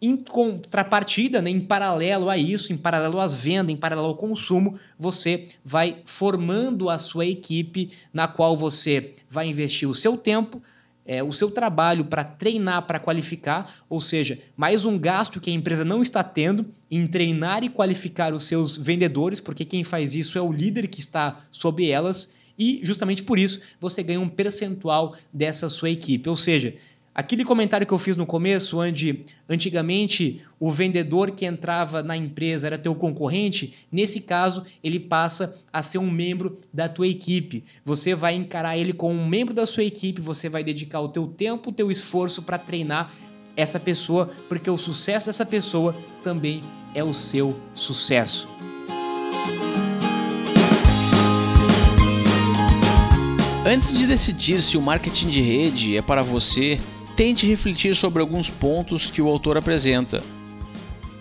em 0.00 0.16
contrapartida, 0.16 1.42
né, 1.42 1.50
em 1.50 1.58
paralelo 1.58 2.30
a 2.30 2.38
isso, 2.38 2.72
em 2.72 2.76
paralelo 2.76 3.18
às 3.18 3.34
vendas, 3.34 3.74
em 3.74 3.76
paralelo 3.76 4.06
ao 4.06 4.16
consumo, 4.16 4.78
você 4.96 5.48
vai 5.64 6.00
formando 6.04 6.88
a 6.88 6.96
sua 6.96 7.26
equipe, 7.26 7.90
na 8.12 8.28
qual 8.28 8.56
você 8.56 9.14
vai 9.28 9.48
investir 9.48 9.88
o 9.88 9.96
seu 9.96 10.16
tempo, 10.16 10.62
é, 11.06 11.22
o 11.22 11.32
seu 11.32 11.50
trabalho 11.50 12.04
para 12.04 12.24
treinar, 12.24 12.86
para 12.86 12.98
qualificar, 12.98 13.74
ou 13.88 14.00
seja, 14.00 14.38
mais 14.56 14.84
um 14.84 14.98
gasto 14.98 15.40
que 15.40 15.50
a 15.50 15.54
empresa 15.54 15.84
não 15.84 16.02
está 16.02 16.22
tendo 16.24 16.66
em 16.90 17.06
treinar 17.06 17.62
e 17.62 17.68
qualificar 17.68 18.32
os 18.32 18.44
seus 18.44 18.76
vendedores, 18.76 19.40
porque 19.40 19.64
quem 19.64 19.84
faz 19.84 20.14
isso 20.14 20.38
é 20.38 20.40
o 20.40 20.52
líder 20.52 20.88
que 20.88 21.00
está 21.00 21.44
sobre 21.50 21.90
elas, 21.90 22.34
e 22.58 22.80
justamente 22.82 23.22
por 23.22 23.38
isso 23.38 23.60
você 23.80 24.02
ganha 24.02 24.20
um 24.20 24.28
percentual 24.28 25.16
dessa 25.32 25.68
sua 25.68 25.90
equipe. 25.90 26.28
Ou 26.28 26.36
seja, 26.36 26.74
Aquele 27.14 27.44
comentário 27.44 27.86
que 27.86 27.94
eu 27.94 27.98
fiz 27.98 28.16
no 28.16 28.26
começo, 28.26 28.80
onde 28.80 29.24
antigamente 29.48 30.42
o 30.58 30.68
vendedor 30.72 31.30
que 31.30 31.46
entrava 31.46 32.02
na 32.02 32.16
empresa 32.16 32.66
era 32.66 32.76
teu 32.76 32.92
concorrente, 32.92 33.72
nesse 33.92 34.20
caso 34.20 34.64
ele 34.82 34.98
passa 34.98 35.56
a 35.72 35.80
ser 35.80 35.98
um 35.98 36.10
membro 36.10 36.58
da 36.72 36.88
tua 36.88 37.06
equipe. 37.06 37.62
Você 37.84 38.16
vai 38.16 38.34
encarar 38.34 38.76
ele 38.76 38.92
como 38.92 39.14
um 39.14 39.28
membro 39.28 39.54
da 39.54 39.64
sua 39.64 39.84
equipe, 39.84 40.20
você 40.20 40.48
vai 40.48 40.64
dedicar 40.64 41.00
o 41.00 41.08
teu 41.08 41.28
tempo, 41.28 41.70
o 41.70 41.72
teu 41.72 41.88
esforço 41.88 42.42
para 42.42 42.58
treinar 42.58 43.14
essa 43.56 43.78
pessoa, 43.78 44.32
porque 44.48 44.68
o 44.68 44.76
sucesso 44.76 45.26
dessa 45.26 45.46
pessoa 45.46 45.94
também 46.24 46.62
é 46.96 47.04
o 47.04 47.14
seu 47.14 47.56
sucesso. 47.76 48.48
Antes 53.66 53.96
de 53.96 54.06
decidir 54.06 54.60
se 54.60 54.76
o 54.76 54.82
marketing 54.82 55.28
de 55.28 55.40
rede 55.40 55.96
é 55.96 56.02
para 56.02 56.22
você, 56.22 56.76
tente 57.16 57.46
refletir 57.46 57.94
sobre 57.94 58.20
alguns 58.20 58.50
pontos 58.50 59.10
que 59.10 59.22
o 59.22 59.28
autor 59.28 59.56
apresenta. 59.56 60.22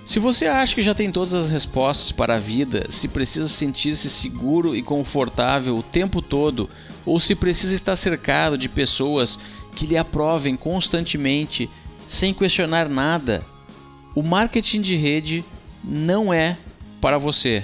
Se 0.05 0.19
você 0.19 0.47
acha 0.47 0.75
que 0.75 0.81
já 0.81 0.93
tem 0.93 1.11
todas 1.11 1.33
as 1.33 1.49
respostas 1.49 2.11
para 2.11 2.35
a 2.35 2.39
vida, 2.39 2.87
se 2.89 3.07
precisa 3.07 3.47
sentir-se 3.47 4.09
seguro 4.09 4.75
e 4.75 4.81
confortável 4.81 5.77
o 5.77 5.83
tempo 5.83 6.21
todo, 6.21 6.69
ou 7.05 7.19
se 7.19 7.35
precisa 7.35 7.73
estar 7.73 7.95
cercado 7.95 8.57
de 8.57 8.67
pessoas 8.67 9.39
que 9.75 9.85
lhe 9.85 9.97
aprovem 9.97 10.57
constantemente, 10.57 11.69
sem 12.07 12.33
questionar 12.33 12.89
nada, 12.89 13.41
o 14.13 14.21
marketing 14.21 14.81
de 14.81 14.95
rede 14.95 15.43
não 15.83 16.33
é 16.33 16.57
para 16.99 17.17
você. 17.17 17.63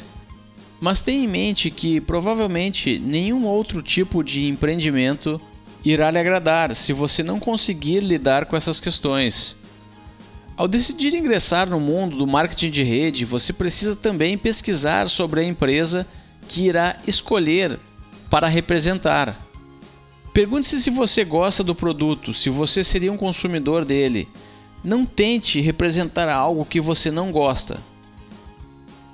Mas 0.80 1.02
tenha 1.02 1.24
em 1.24 1.28
mente 1.28 1.70
que 1.70 2.00
provavelmente 2.00 3.00
nenhum 3.00 3.46
outro 3.46 3.82
tipo 3.82 4.24
de 4.24 4.48
empreendimento 4.48 5.40
irá 5.84 6.12
lhe 6.12 6.20
agradar 6.20 6.76
se 6.76 6.94
você 6.94 7.24
não 7.24 7.40
conseguir 7.40 8.02
lidar 8.02 8.46
com 8.46 8.56
essas 8.56 8.80
questões. 8.80 9.56
Ao 10.58 10.68
decidir 10.68 11.14
ingressar 11.14 11.70
no 11.70 11.80
mundo 11.80 12.18
do 12.18 12.28
marketing 12.28 12.70
de 12.70 12.84
rede, 12.84 13.24
você 13.24 13.54
precisa 13.54 13.96
também 13.96 14.38
pesquisar 14.38 15.10
sobre 15.10 15.40
a 15.40 15.44
empresa 15.44 16.06
que 16.50 16.64
irá 16.64 16.98
escolher 17.08 17.80
para 18.30 18.48
representar. 18.48 19.36
Pergunte-se 20.34 20.82
se 20.82 20.90
você 20.90 21.24
gosta 21.24 21.64
do 21.64 21.74
produto, 21.74 22.34
se 22.34 22.50
você 22.50 22.84
seria 22.84 23.12
um 23.12 23.18
consumidor 23.18 23.86
dele. 23.86 24.28
Não 24.84 25.06
tente 25.06 25.60
representar 25.60 26.30
algo 26.30 26.66
que 26.66 26.80
você 26.80 27.10
não 27.10 27.32
gosta. 27.32 27.78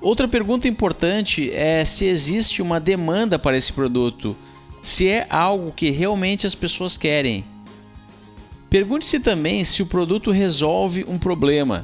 Outra 0.01 0.27
pergunta 0.27 0.67
importante 0.67 1.51
é 1.51 1.83
se 1.85 2.05
existe 2.05 2.61
uma 2.61 2.79
demanda 2.79 3.39
para 3.39 3.57
esse 3.57 3.73
produto, 3.73 4.35
se 4.85 5.07
é 5.09 5.25
algo 5.31 5.73
que 5.73 5.89
realmente 5.89 6.45
as 6.45 6.53
pessoas 6.53 6.95
querem. 6.95 7.43
Pergunte-se 8.69 9.19
também 9.19 9.65
se 9.65 9.81
o 9.81 9.87
produto 9.87 10.29
resolve 10.29 11.03
um 11.07 11.17
problema. 11.17 11.83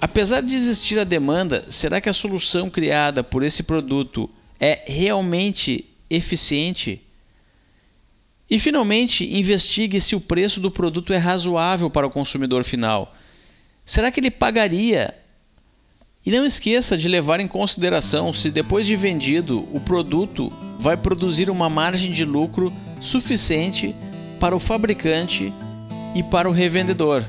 Apesar 0.00 0.40
de 0.40 0.54
existir 0.54 0.98
a 0.98 1.04
demanda, 1.04 1.66
será 1.68 2.00
que 2.00 2.08
a 2.08 2.14
solução 2.14 2.70
criada 2.70 3.22
por 3.22 3.42
esse 3.42 3.62
produto 3.62 4.30
é 4.58 4.82
realmente 4.86 5.84
eficiente? 6.08 7.02
E 8.48 8.58
finalmente, 8.58 9.36
investigue 9.36 10.00
se 10.00 10.16
o 10.16 10.20
preço 10.20 10.58
do 10.58 10.70
produto 10.70 11.12
é 11.12 11.18
razoável 11.18 11.90
para 11.90 12.06
o 12.06 12.10
consumidor 12.10 12.64
final. 12.64 13.14
Será 13.84 14.10
que 14.10 14.20
ele 14.20 14.30
pagaria? 14.30 15.14
E 16.26 16.30
não 16.32 16.44
esqueça 16.44 16.98
de 16.98 17.06
levar 17.06 17.38
em 17.38 17.46
consideração 17.46 18.32
se 18.32 18.50
depois 18.50 18.84
de 18.84 18.96
vendido 18.96 19.64
o 19.72 19.78
produto 19.78 20.52
vai 20.76 20.96
produzir 20.96 21.48
uma 21.48 21.70
margem 21.70 22.10
de 22.10 22.24
lucro 22.24 22.72
suficiente 23.00 23.94
para 24.40 24.56
o 24.56 24.58
fabricante 24.58 25.52
e 26.16 26.24
para 26.24 26.48
o 26.48 26.52
revendedor. 26.52 27.24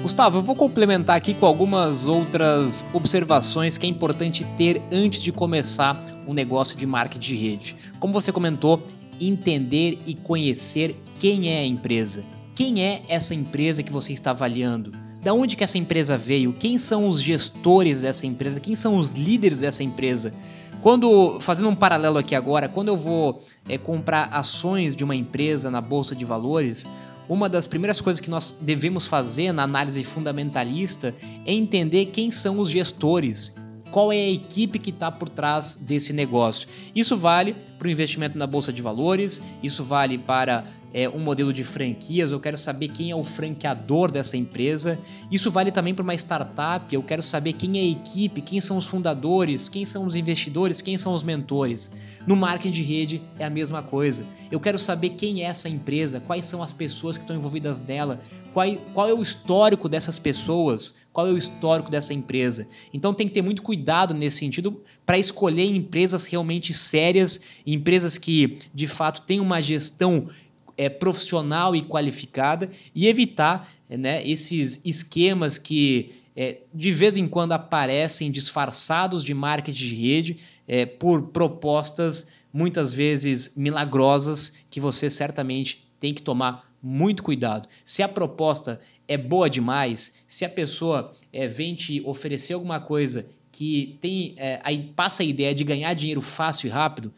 Gustavo, 0.00 0.38
eu 0.38 0.42
vou 0.42 0.54
complementar 0.54 1.16
aqui 1.16 1.34
com 1.34 1.44
algumas 1.44 2.06
outras 2.06 2.86
observações 2.92 3.76
que 3.76 3.84
é 3.84 3.88
importante 3.88 4.44
ter 4.56 4.80
antes 4.92 5.20
de 5.20 5.32
começar 5.32 6.00
um 6.24 6.32
negócio 6.32 6.78
de 6.78 6.86
marketing 6.86 7.34
de 7.34 7.34
rede. 7.34 7.76
Como 7.98 8.12
você 8.12 8.30
comentou, 8.30 8.80
entender 9.20 9.98
e 10.06 10.14
conhecer 10.14 10.94
quem 11.18 11.48
é 11.48 11.58
a 11.58 11.66
empresa. 11.66 12.24
Quem 12.62 12.80
é 12.80 13.02
essa 13.08 13.34
empresa 13.34 13.82
que 13.82 13.90
você 13.90 14.12
está 14.12 14.30
avaliando? 14.30 14.92
Da 15.20 15.34
onde 15.34 15.56
que 15.56 15.64
essa 15.64 15.76
empresa 15.76 16.16
veio? 16.16 16.52
Quem 16.52 16.78
são 16.78 17.08
os 17.08 17.20
gestores 17.20 18.02
dessa 18.02 18.24
empresa? 18.24 18.60
Quem 18.60 18.76
são 18.76 18.98
os 18.98 19.10
líderes 19.10 19.58
dessa 19.58 19.82
empresa? 19.82 20.32
Quando, 20.80 21.40
fazendo 21.40 21.70
um 21.70 21.74
paralelo 21.74 22.18
aqui 22.18 22.36
agora, 22.36 22.68
quando 22.68 22.86
eu 22.86 22.96
vou 22.96 23.44
é, 23.68 23.76
comprar 23.76 24.28
ações 24.32 24.94
de 24.94 25.02
uma 25.02 25.16
empresa 25.16 25.72
na 25.72 25.80
bolsa 25.80 26.14
de 26.14 26.24
valores, 26.24 26.86
uma 27.28 27.48
das 27.48 27.66
primeiras 27.66 28.00
coisas 28.00 28.20
que 28.20 28.30
nós 28.30 28.56
devemos 28.60 29.06
fazer 29.06 29.50
na 29.50 29.64
análise 29.64 30.04
fundamentalista 30.04 31.12
é 31.44 31.52
entender 31.52 32.06
quem 32.06 32.30
são 32.30 32.60
os 32.60 32.70
gestores, 32.70 33.56
qual 33.90 34.12
é 34.12 34.18
a 34.18 34.30
equipe 34.30 34.78
que 34.78 34.90
está 34.90 35.10
por 35.10 35.28
trás 35.28 35.74
desse 35.74 36.12
negócio. 36.12 36.68
Isso 36.94 37.16
vale 37.16 37.56
para 37.76 37.88
o 37.88 37.90
investimento 37.90 38.38
na 38.38 38.46
bolsa 38.46 38.72
de 38.72 38.80
valores, 38.80 39.42
isso 39.64 39.82
vale 39.82 40.16
para 40.16 40.64
é, 40.92 41.08
um 41.08 41.18
modelo 41.18 41.52
de 41.52 41.64
franquias, 41.64 42.32
eu 42.32 42.40
quero 42.40 42.56
saber 42.56 42.88
quem 42.88 43.10
é 43.10 43.16
o 43.16 43.24
franqueador 43.24 44.10
dessa 44.10 44.36
empresa. 44.36 44.98
Isso 45.30 45.50
vale 45.50 45.70
também 45.70 45.94
para 45.94 46.02
uma 46.02 46.14
startup, 46.14 46.94
eu 46.94 47.02
quero 47.02 47.22
saber 47.22 47.54
quem 47.54 47.78
é 47.78 47.82
a 47.82 47.90
equipe, 47.90 48.42
quem 48.42 48.60
são 48.60 48.76
os 48.76 48.86
fundadores, 48.86 49.68
quem 49.68 49.84
são 49.84 50.06
os 50.06 50.14
investidores, 50.14 50.82
quem 50.82 50.98
são 50.98 51.14
os 51.14 51.22
mentores. 51.22 51.90
No 52.26 52.36
marketing 52.36 52.70
de 52.70 52.82
rede 52.82 53.22
é 53.38 53.44
a 53.44 53.50
mesma 53.50 53.82
coisa. 53.82 54.26
Eu 54.50 54.60
quero 54.60 54.78
saber 54.78 55.10
quem 55.10 55.42
é 55.42 55.46
essa 55.46 55.68
empresa, 55.68 56.20
quais 56.20 56.46
são 56.46 56.62
as 56.62 56.72
pessoas 56.72 57.16
que 57.16 57.24
estão 57.24 57.36
envolvidas 57.36 57.80
nela, 57.80 58.20
qual, 58.52 58.66
qual 58.92 59.08
é 59.08 59.14
o 59.14 59.22
histórico 59.22 59.88
dessas 59.88 60.18
pessoas, 60.18 60.94
qual 61.12 61.26
é 61.26 61.30
o 61.30 61.36
histórico 61.36 61.90
dessa 61.90 62.14
empresa. 62.14 62.66
Então 62.92 63.12
tem 63.12 63.26
que 63.26 63.34
ter 63.34 63.42
muito 63.42 63.62
cuidado 63.62 64.14
nesse 64.14 64.38
sentido 64.38 64.80
para 65.04 65.18
escolher 65.18 65.64
empresas 65.64 66.26
realmente 66.26 66.72
sérias, 66.72 67.40
empresas 67.66 68.16
que 68.16 68.58
de 68.72 68.86
fato 68.86 69.22
têm 69.22 69.40
uma 69.40 69.60
gestão 69.60 70.28
é, 70.76 70.88
profissional 70.88 71.74
e 71.74 71.82
qualificada 71.82 72.70
e 72.94 73.06
evitar 73.06 73.72
né, 73.88 74.26
esses 74.26 74.84
esquemas 74.84 75.58
que 75.58 76.14
é, 76.34 76.58
de 76.72 76.90
vez 76.90 77.16
em 77.16 77.28
quando 77.28 77.52
aparecem 77.52 78.30
disfarçados 78.30 79.22
de 79.22 79.34
marketing 79.34 79.86
de 79.86 79.94
rede 79.94 80.38
é, 80.66 80.86
por 80.86 81.28
propostas 81.28 82.26
muitas 82.52 82.92
vezes 82.92 83.52
milagrosas 83.56 84.54
que 84.70 84.80
você 84.80 85.10
certamente 85.10 85.86
tem 86.00 86.12
que 86.12 86.22
tomar 86.22 86.70
muito 86.82 87.22
cuidado. 87.22 87.68
Se 87.84 88.02
a 88.02 88.08
proposta 88.08 88.80
é 89.06 89.16
boa 89.16 89.48
demais, 89.48 90.14
se 90.26 90.44
a 90.44 90.48
pessoa 90.48 91.14
é, 91.32 91.46
vem 91.46 91.74
te 91.74 92.02
oferecer 92.04 92.54
alguma 92.54 92.80
coisa 92.80 93.26
que 93.50 93.98
tem 94.00 94.34
é, 94.38 94.60
aí 94.64 94.90
passa 94.96 95.22
a 95.22 95.26
ideia 95.26 95.54
de 95.54 95.62
ganhar 95.62 95.92
dinheiro 95.94 96.22
fácil 96.22 96.68
e 96.68 96.70
rápido, 96.70 97.12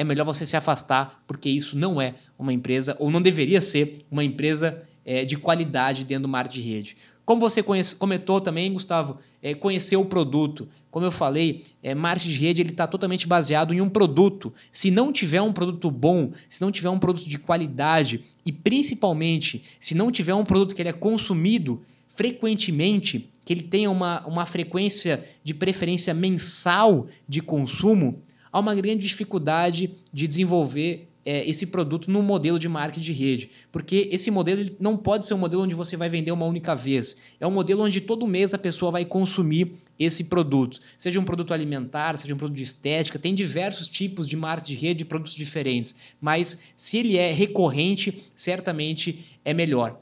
é 0.00 0.04
melhor 0.04 0.24
você 0.24 0.46
se 0.46 0.56
afastar, 0.56 1.22
porque 1.26 1.50
isso 1.50 1.78
não 1.78 2.00
é 2.00 2.14
uma 2.38 2.54
empresa, 2.54 2.96
ou 2.98 3.10
não 3.10 3.20
deveria 3.20 3.60
ser 3.60 4.06
uma 4.10 4.24
empresa 4.24 4.82
é, 5.04 5.26
de 5.26 5.36
qualidade 5.36 6.06
dentro 6.06 6.22
do 6.22 6.28
mar 6.28 6.48
de 6.48 6.58
rede. 6.58 6.96
Como 7.22 7.38
você 7.38 7.62
conhece, 7.62 7.94
comentou 7.94 8.40
também, 8.40 8.72
Gustavo, 8.72 9.18
é, 9.42 9.52
conhecer 9.52 9.96
o 9.96 10.06
produto. 10.06 10.66
Como 10.90 11.04
eu 11.04 11.12
falei, 11.12 11.64
é, 11.82 11.94
marketing 11.94 12.30
de 12.30 12.38
rede 12.38 12.62
está 12.62 12.86
totalmente 12.86 13.28
baseado 13.28 13.74
em 13.74 13.82
um 13.82 13.90
produto. 13.90 14.54
Se 14.72 14.90
não 14.90 15.12
tiver 15.12 15.42
um 15.42 15.52
produto 15.52 15.90
bom, 15.90 16.32
se 16.48 16.62
não 16.62 16.72
tiver 16.72 16.88
um 16.88 16.98
produto 16.98 17.28
de 17.28 17.38
qualidade 17.38 18.24
e 18.44 18.50
principalmente 18.50 19.62
se 19.78 19.94
não 19.94 20.10
tiver 20.10 20.34
um 20.34 20.46
produto 20.46 20.74
que 20.74 20.80
ele 20.80 20.88
é 20.88 20.94
consumido 20.94 21.82
frequentemente, 22.08 23.28
que 23.44 23.52
ele 23.52 23.62
tenha 23.62 23.90
uma, 23.90 24.26
uma 24.26 24.46
frequência 24.46 25.28
de 25.44 25.52
preferência 25.52 26.14
mensal 26.14 27.06
de 27.28 27.42
consumo, 27.42 28.22
há 28.52 28.58
uma 28.58 28.74
grande 28.74 29.06
dificuldade 29.06 29.94
de 30.12 30.26
desenvolver 30.26 31.08
é, 31.24 31.48
esse 31.48 31.66
produto 31.66 32.10
no 32.10 32.22
modelo 32.22 32.58
de 32.58 32.68
marketing 32.68 33.00
de 33.00 33.12
rede, 33.12 33.50
porque 33.70 34.08
esse 34.10 34.30
modelo 34.30 34.70
não 34.80 34.96
pode 34.96 35.26
ser 35.26 35.34
um 35.34 35.38
modelo 35.38 35.62
onde 35.62 35.74
você 35.74 35.96
vai 35.96 36.08
vender 36.08 36.32
uma 36.32 36.46
única 36.46 36.74
vez. 36.74 37.16
É 37.38 37.46
um 37.46 37.50
modelo 37.50 37.84
onde 37.84 38.00
todo 38.00 38.26
mês 38.26 38.54
a 38.54 38.58
pessoa 38.58 38.90
vai 38.90 39.04
consumir 39.04 39.74
esse 39.98 40.24
produto, 40.24 40.80
seja 40.96 41.20
um 41.20 41.24
produto 41.24 41.52
alimentar, 41.52 42.16
seja 42.16 42.34
um 42.34 42.38
produto 42.38 42.56
de 42.56 42.62
estética, 42.62 43.18
tem 43.18 43.34
diversos 43.34 43.86
tipos 43.86 44.26
de 44.26 44.36
marketing 44.36 44.72
de 44.72 44.78
rede, 44.80 44.98
de 45.00 45.04
produtos 45.04 45.34
diferentes, 45.34 45.94
mas 46.20 46.60
se 46.76 46.96
ele 46.96 47.18
é 47.18 47.32
recorrente, 47.32 48.24
certamente 48.34 49.26
é 49.44 49.52
melhor. 49.52 50.00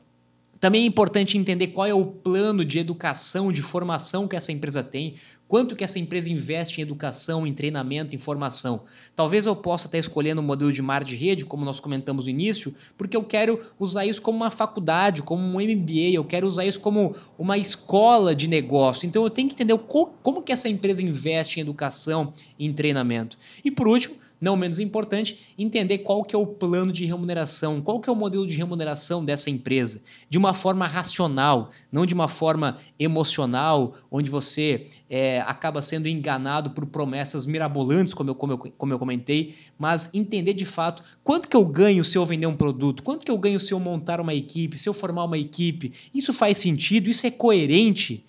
Também 0.60 0.82
é 0.82 0.86
importante 0.86 1.38
entender 1.38 1.68
qual 1.68 1.86
é 1.86 1.94
o 1.94 2.04
plano 2.04 2.64
de 2.64 2.80
educação, 2.80 3.52
de 3.52 3.62
formação 3.62 4.26
que 4.26 4.34
essa 4.34 4.50
empresa 4.50 4.82
tem, 4.82 5.14
quanto 5.48 5.74
que 5.74 5.82
essa 5.82 5.98
empresa 5.98 6.30
investe 6.30 6.80
em 6.80 6.82
educação, 6.82 7.46
em 7.46 7.54
treinamento, 7.54 8.14
em 8.14 8.18
formação. 8.18 8.82
Talvez 9.16 9.46
eu 9.46 9.56
possa 9.56 9.86
estar 9.86 9.98
escolhendo 9.98 10.42
um 10.42 10.44
modelo 10.44 10.72
de 10.72 10.82
mar 10.82 11.02
de 11.02 11.16
rede, 11.16 11.44
como 11.44 11.64
nós 11.64 11.80
comentamos 11.80 12.26
no 12.26 12.30
início, 12.30 12.74
porque 12.96 13.16
eu 13.16 13.24
quero 13.24 13.60
usar 13.80 14.04
isso 14.04 14.20
como 14.20 14.36
uma 14.36 14.50
faculdade, 14.50 15.22
como 15.22 15.42
um 15.42 15.60
MBA, 15.60 16.12
eu 16.12 16.24
quero 16.24 16.46
usar 16.46 16.66
isso 16.66 16.78
como 16.78 17.16
uma 17.38 17.56
escola 17.56 18.34
de 18.34 18.46
negócio. 18.46 19.06
Então 19.06 19.24
eu 19.24 19.30
tenho 19.30 19.48
que 19.48 19.54
entender 19.54 19.76
como 19.78 20.42
que 20.42 20.52
essa 20.52 20.68
empresa 20.68 21.02
investe 21.02 21.58
em 21.58 21.62
educação, 21.62 22.34
em 22.58 22.72
treinamento. 22.72 23.38
E 23.64 23.70
por 23.70 23.88
último, 23.88 24.16
não 24.40 24.56
menos 24.56 24.78
importante, 24.78 25.54
entender 25.58 25.98
qual 25.98 26.24
que 26.24 26.34
é 26.34 26.38
o 26.38 26.46
plano 26.46 26.92
de 26.92 27.04
remuneração, 27.04 27.80
qual 27.80 28.00
que 28.00 28.08
é 28.08 28.12
o 28.12 28.16
modelo 28.16 28.46
de 28.46 28.56
remuneração 28.56 29.24
dessa 29.24 29.50
empresa, 29.50 30.02
de 30.28 30.38
uma 30.38 30.54
forma 30.54 30.86
racional, 30.86 31.70
não 31.90 32.06
de 32.06 32.14
uma 32.14 32.28
forma 32.28 32.78
emocional, 32.98 33.94
onde 34.10 34.30
você 34.30 34.86
é, 35.08 35.40
acaba 35.40 35.82
sendo 35.82 36.08
enganado 36.08 36.70
por 36.70 36.86
promessas 36.86 37.46
mirabolantes, 37.46 38.14
como 38.14 38.30
eu, 38.30 38.34
como, 38.34 38.52
eu, 38.52 38.58
como 38.58 38.92
eu 38.92 38.98
comentei, 38.98 39.54
mas 39.78 40.14
entender 40.14 40.54
de 40.54 40.64
fato 40.64 41.02
quanto 41.22 41.48
que 41.48 41.56
eu 41.56 41.64
ganho 41.64 42.04
se 42.04 42.16
eu 42.16 42.26
vender 42.26 42.46
um 42.46 42.56
produto, 42.56 43.02
quanto 43.02 43.24
que 43.24 43.30
eu 43.30 43.38
ganho 43.38 43.60
se 43.60 43.72
eu 43.72 43.80
montar 43.80 44.20
uma 44.20 44.34
equipe, 44.34 44.78
se 44.78 44.88
eu 44.88 44.94
formar 44.94 45.24
uma 45.24 45.38
equipe, 45.38 45.92
isso 46.14 46.32
faz 46.32 46.58
sentido, 46.58 47.08
isso 47.08 47.26
é 47.26 47.30
coerente 47.30 48.24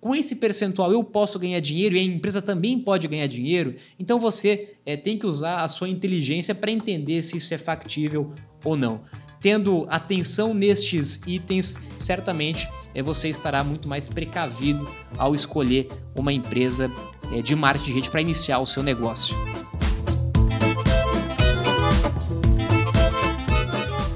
com 0.00 0.14
esse 0.14 0.36
percentual 0.36 0.90
eu 0.90 1.04
posso 1.04 1.38
ganhar 1.38 1.60
dinheiro 1.60 1.94
e 1.94 1.98
a 1.98 2.02
empresa 2.02 2.40
também 2.40 2.78
pode 2.78 3.06
ganhar 3.06 3.26
dinheiro. 3.26 3.74
Então 3.98 4.18
você 4.18 4.74
é, 4.86 4.96
tem 4.96 5.18
que 5.18 5.26
usar 5.26 5.62
a 5.62 5.68
sua 5.68 5.88
inteligência 5.88 6.54
para 6.54 6.70
entender 6.70 7.22
se 7.22 7.36
isso 7.36 7.52
é 7.52 7.58
factível 7.58 8.32
ou 8.64 8.76
não. 8.76 9.02
Tendo 9.40 9.86
atenção 9.88 10.52
nestes 10.54 11.20
itens, 11.26 11.74
certamente 11.98 12.68
é, 12.94 13.02
você 13.02 13.28
estará 13.28 13.62
muito 13.62 13.88
mais 13.88 14.08
precavido 14.08 14.88
ao 15.18 15.34
escolher 15.34 15.88
uma 16.16 16.32
empresa 16.32 16.90
é, 17.32 17.42
de 17.42 17.54
marketing 17.54 17.90
de 17.90 17.92
rede 17.92 18.10
para 18.10 18.20
iniciar 18.20 18.58
o 18.58 18.66
seu 18.66 18.82
negócio. 18.82 19.34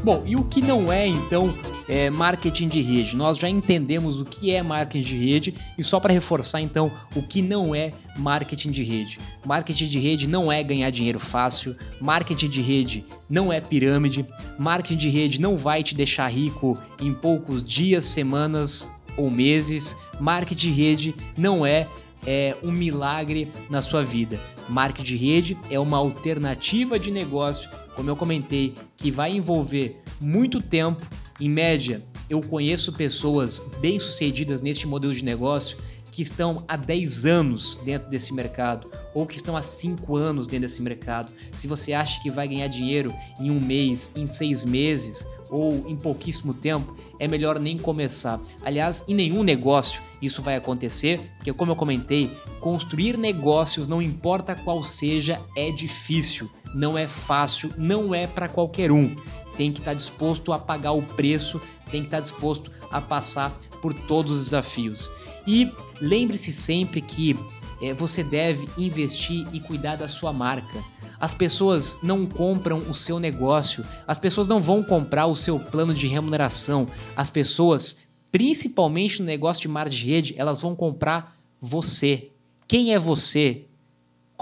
Bom, 0.03 0.23
e 0.27 0.37
o 0.37 0.45
que 0.45 0.61
não 0.61 0.93
é 0.93 1.07
então 1.07 1.55
é, 1.89 2.11
marketing 2.11 2.69
de 2.69 2.81
rede. 2.81 3.17
Nós 3.17 3.39
já 3.39 3.49
entendemos 3.49 4.21
o 4.21 4.25
que 4.25 4.51
é 4.51 4.63
marketing 4.63 5.03
de 5.03 5.17
rede 5.17 5.55
e 5.77 5.83
só 5.83 6.01
para 6.01 6.13
reforçar 6.13 6.61
então 6.61 6.91
o 7.15 7.23
que 7.23 7.43
não 7.43 7.75
é 7.75 7.93
marketing 8.17 8.71
de 8.71 8.83
rede. 8.83 9.19
Marketing 9.45 9.87
de 9.87 9.99
rede 9.99 10.27
não 10.27 10.51
é 10.51 10.63
ganhar 10.63 10.91
dinheiro 10.91 11.21
fácil, 11.21 11.77
marketing 12.01 12.49
de 12.49 12.61
rede 12.61 13.05
não 13.29 13.53
é 13.53 13.61
pirâmide, 13.61 14.25
marketing 14.59 14.97
de 14.97 15.09
rede 15.09 15.41
não 15.41 15.57
vai 15.57 15.83
te 15.83 15.95
deixar 15.95 16.29
rico 16.29 16.79
em 17.01 17.13
poucos 17.13 17.63
dias, 17.63 18.05
semanas 18.05 18.89
ou 19.17 19.31
meses. 19.31 19.97
Marketing 20.21 20.69
de 20.69 20.71
rede 20.71 21.15
não 21.37 21.67
é 21.67 21.87
é 22.27 22.57
um 22.63 22.73
milagre 22.73 23.53
na 23.69 23.83
sua 23.83 24.03
vida. 24.03 24.41
Marketing 24.69 25.05
de 25.05 25.17
rede 25.17 25.59
é 25.71 25.79
uma 25.79 25.99
alternativa 25.99 26.99
de 26.99 27.11
negócio, 27.11 27.69
como 27.95 28.09
eu 28.09 28.17
comentei, 28.17 28.75
que 28.97 29.11
vai 29.11 29.33
envolver 29.33 30.01
muito 30.21 30.61
tempo. 30.61 31.07
Em 31.41 31.49
média, 31.49 32.05
eu 32.31 32.41
conheço 32.41 32.93
pessoas 32.93 33.61
bem-sucedidas 33.81 34.63
neste 34.63 34.87
modelo 34.87 35.13
de 35.13 35.25
negócio 35.25 35.77
que 36.13 36.23
estão 36.23 36.65
há 36.69 36.77
10 36.77 37.27
anos 37.27 37.77
dentro 37.85 38.09
desse 38.09 38.33
mercado 38.33 38.89
ou 39.13 39.27
que 39.27 39.37
estão 39.37 39.57
há 39.57 39.63
5 39.63 40.17
anos 40.17 40.47
dentro 40.47 40.69
desse 40.69 40.81
mercado. 40.81 41.33
Se 41.51 41.67
você 41.67 41.93
acha 41.93 42.23
que 42.23 42.31
vai 42.31 42.47
ganhar 42.47 42.69
dinheiro 42.69 43.13
em 43.41 43.51
um 43.51 43.61
mês, 43.61 44.13
em 44.15 44.29
seis 44.29 44.65
meses 44.65 45.27
ou 45.51 45.85
em 45.89 45.97
pouquíssimo 45.97 46.55
tempo, 46.55 46.97
é 47.19 47.27
melhor 47.27 47.59
nem 47.59 47.77
começar. 47.77 48.41
Aliás, 48.63 49.05
em 49.09 49.15
nenhum 49.15 49.43
negócio 49.43 50.01
isso 50.23 50.41
vai 50.41 50.55
acontecer, 50.55 51.21
porque 51.37 51.53
como 51.53 51.73
eu 51.73 51.77
comentei, 51.77 52.31
construir 52.61 53.19
negócios, 53.19 53.89
não 53.89 54.01
importa 54.01 54.55
qual 54.55 54.85
seja, 54.85 55.41
é 55.57 55.73
difícil, 55.73 56.49
não 56.75 56.97
é 56.97 57.09
fácil, 57.09 57.73
não 57.77 58.15
é 58.15 58.27
para 58.27 58.49
qualquer 58.49 58.93
um. 58.93 59.15
Tem 59.57 59.73
que 59.73 59.81
estar 59.81 59.93
tá 59.93 59.97
disposto 59.97 60.53
a 60.53 60.59
pagar 60.59 60.93
o 60.93 61.03
preço, 61.03 61.61
tem 61.91 62.01
que 62.01 62.07
estar 62.07 62.19
tá 62.19 62.23
disposto 62.23 62.71
a 62.91 63.01
passar 63.01 63.51
por 63.81 63.93
todos 63.93 64.33
os 64.33 64.45
desafios. 64.45 65.11
E 65.47 65.71
lembre-se 66.01 66.53
sempre 66.53 67.01
que 67.01 67.37
é, 67.83 67.93
você 67.93 68.23
deve 68.23 68.69
investir 68.79 69.47
e 69.53 69.61
cuidar 69.61 69.97
da 69.97 70.09
sua 70.09 70.33
marca. 70.33 70.83
As 71.21 71.33
pessoas 71.33 71.99
não 72.03 72.27
compram 72.27 72.79
o 72.79 72.95
seu 72.95 73.19
negócio, 73.19 73.85
as 74.07 74.19
pessoas 74.19 74.49
não 74.49 74.61
vão 74.61 74.83
comprar 74.83 75.27
o 75.27 75.37
seu 75.37 75.59
plano 75.59 75.95
de 75.95 76.07
remuneração, 76.07 76.87
as 77.17 77.31
pessoas 77.31 78.05
principalmente 78.35 79.21
no 79.21 79.27
negócio 79.27 79.63
de 79.63 79.69
marketing 79.69 79.97
de 79.97 80.11
rede, 80.11 80.35
elas 80.37 80.61
vão 80.61 80.75
comprar 80.75 81.39
você. 81.61 82.31
Quem 82.67 82.93
é 82.93 82.99
você? 82.99 83.65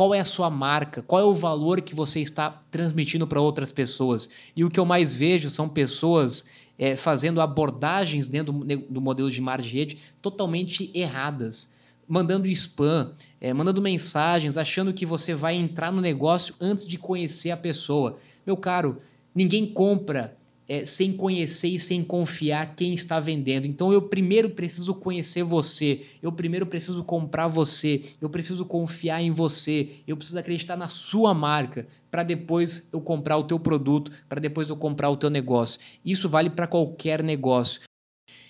Qual 0.02 0.12
é 0.12 0.18
a 0.18 0.24
sua 0.24 0.50
marca? 0.50 1.00
Qual 1.00 1.20
é 1.20 1.24
o 1.24 1.32
valor 1.32 1.80
que 1.80 1.94
você 1.94 2.18
está 2.18 2.50
transmitindo 2.72 3.24
para 3.24 3.40
outras 3.40 3.70
pessoas? 3.70 4.28
E 4.56 4.64
o 4.64 4.68
que 4.68 4.80
eu 4.80 4.84
mais 4.84 5.14
vejo 5.14 5.48
são 5.48 5.68
pessoas 5.68 6.46
é, 6.76 6.96
fazendo 6.96 7.40
abordagens 7.40 8.26
dentro 8.26 8.52
do, 8.52 8.64
do 8.64 9.00
modelo 9.00 9.30
de 9.30 9.40
de 9.40 9.68
rede 9.68 9.98
totalmente 10.20 10.90
erradas 10.92 11.72
mandando 12.08 12.48
spam, 12.48 13.12
é, 13.40 13.52
mandando 13.54 13.80
mensagens, 13.80 14.56
achando 14.56 14.92
que 14.92 15.06
você 15.06 15.36
vai 15.36 15.54
entrar 15.54 15.92
no 15.92 16.00
negócio 16.00 16.52
antes 16.60 16.84
de 16.84 16.98
conhecer 16.98 17.52
a 17.52 17.56
pessoa. 17.56 18.18
Meu 18.44 18.56
caro, 18.56 19.00
ninguém 19.32 19.72
compra 19.72 20.36
é, 20.72 20.86
sem 20.86 21.12
conhecer 21.12 21.68
e 21.68 21.78
sem 21.78 22.02
confiar 22.02 22.74
quem 22.74 22.94
está 22.94 23.20
vendendo. 23.20 23.66
Então 23.66 23.92
eu 23.92 24.00
primeiro 24.00 24.48
preciso 24.48 24.94
conhecer 24.94 25.42
você, 25.42 26.06
eu 26.22 26.32
primeiro 26.32 26.64
preciso 26.64 27.04
comprar 27.04 27.46
você, 27.46 28.04
eu 28.18 28.30
preciso 28.30 28.64
confiar 28.64 29.20
em 29.20 29.30
você, 29.30 29.90
eu 30.08 30.16
preciso 30.16 30.38
acreditar 30.38 30.74
na 30.74 30.88
sua 30.88 31.34
marca 31.34 31.86
para 32.10 32.22
depois 32.22 32.88
eu 32.90 33.02
comprar 33.02 33.36
o 33.36 33.42
teu 33.42 33.60
produto, 33.60 34.10
para 34.26 34.40
depois 34.40 34.70
eu 34.70 34.76
comprar 34.76 35.10
o 35.10 35.16
teu 35.18 35.28
negócio. 35.28 35.78
Isso 36.02 36.26
vale 36.26 36.48
para 36.48 36.66
qualquer 36.66 37.22
negócio. 37.22 37.82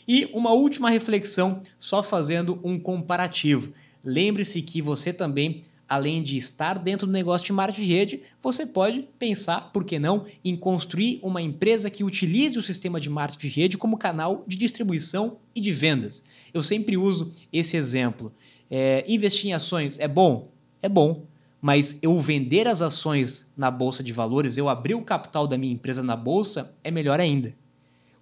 E 0.07 0.27
uma 0.27 0.53
última 0.53 0.91
reflexão, 0.91 1.61
só 1.77 2.05
fazendo 2.05 2.61
um 2.63 2.79
comparativo. 2.79 3.73
Lembre-se 4.05 4.63
que 4.63 4.81
você 4.81 5.13
também 5.13 5.63
além 5.93 6.23
de 6.23 6.39
estar 6.39 6.79
dentro 6.79 7.07
do 7.07 7.13
negócio 7.13 7.45
de 7.45 7.53
marketing 7.53 7.87
de 7.87 7.95
rede, 7.95 8.23
você 8.41 8.65
pode 8.65 9.07
pensar, 9.19 9.71
por 9.75 9.85
que 9.85 9.99
não, 9.99 10.25
em 10.43 10.57
construir 10.57 11.21
uma 11.23 11.43
empresa 11.43 11.91
que 11.91 12.03
utilize 12.03 12.59
o 12.59 12.63
sistema 12.63 12.99
de 12.99 13.11
marketing 13.11 13.47
de 13.47 13.55
rede 13.55 13.77
como 13.77 13.99
canal 13.99 14.43
de 14.47 14.57
distribuição 14.57 15.37
e 15.55 15.61
de 15.61 15.71
vendas. 15.71 16.25
Eu 16.55 16.63
sempre 16.63 16.97
uso 16.97 17.31
esse 17.53 17.77
exemplo. 17.77 18.33
É, 18.71 19.05
investir 19.07 19.51
em 19.51 19.53
ações 19.53 19.99
é 19.99 20.09
bom? 20.09 20.51
É 20.81 20.89
bom. 20.89 21.27
Mas 21.61 21.99
eu 22.01 22.19
vender 22.19 22.67
as 22.67 22.81
ações 22.81 23.47
na 23.55 23.71
bolsa 23.71 24.03
de 24.03 24.15
valores, 24.15 24.57
eu 24.57 24.71
abrir 24.71 24.95
o 24.95 25.03
capital 25.03 25.47
da 25.47 25.59
minha 25.59 25.75
empresa 25.75 26.03
na 26.03 26.17
bolsa, 26.17 26.75
é 26.83 26.91
melhor 26.91 27.21
ainda. 27.21 27.55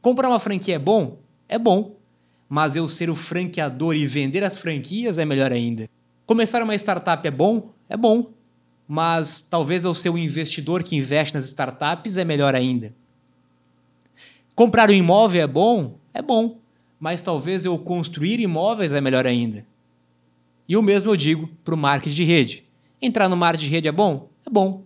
Comprar 0.03 0.29
uma 0.29 0.41
franquia 0.41 0.75
é 0.75 0.79
bom? 0.79 1.21
É 1.49 1.57
bom. 1.57 1.95
Mas 2.49 2.75
eu 2.75 2.89
ser 2.89 3.09
o 3.09 3.15
franqueador 3.15 3.95
e 3.95 4.09
vender 4.09 4.43
as 4.43 4.59
franquias 4.59 5.19
é 5.19 5.25
melhor 5.25 5.53
ainda. 5.53 5.89
Começar 6.31 6.63
uma 6.63 6.77
startup 6.77 7.27
é 7.27 7.31
bom? 7.33 7.73
É 7.89 7.97
bom. 7.97 8.31
Mas 8.87 9.41
talvez 9.41 9.85
eu 9.85 9.93
ser 9.93 10.11
investidor 10.11 10.85
que 10.85 10.95
investe 10.95 11.35
nas 11.35 11.47
startups 11.47 12.17
é 12.17 12.25
melhor 12.25 12.55
ainda. 12.55 12.95
Comprar 14.55 14.89
um 14.91 14.95
imóvel 14.95 15.43
é 15.43 15.47
bom? 15.49 15.99
É 16.15 16.23
bom. 16.23 16.59
Mas 17.01 17.21
talvez 17.21 17.65
eu 17.65 17.77
construir 17.81 18.39
imóveis 18.39 18.93
é 18.93 19.01
melhor 19.01 19.27
ainda. 19.27 19.67
E 20.69 20.77
o 20.77 20.83
mesmo 20.83 21.11
eu 21.11 21.17
digo 21.17 21.51
para 21.65 21.75
o 21.75 21.77
marketing 21.77 22.15
de 22.15 22.23
rede. 22.23 22.65
Entrar 23.03 23.29
no 23.29 23.37
marketing 23.37 23.65
de 23.65 23.71
rede 23.73 23.89
é 23.89 23.93
bom? 23.93 24.29
É 24.47 24.51
bom. 24.51 24.85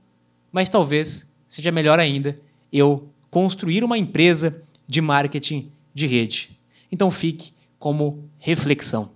Mas 0.50 0.70
talvez 0.70 1.30
seja 1.46 1.70
melhor 1.70 1.98
ainda 1.98 2.40
eu 2.72 3.06
construir 3.30 3.84
uma 3.84 3.98
empresa 3.98 4.62
de 4.88 5.02
marketing 5.02 5.70
de 5.92 6.06
rede. 6.06 6.58
Então 6.90 7.10
fique 7.10 7.52
como 7.78 8.24
reflexão. 8.38 9.10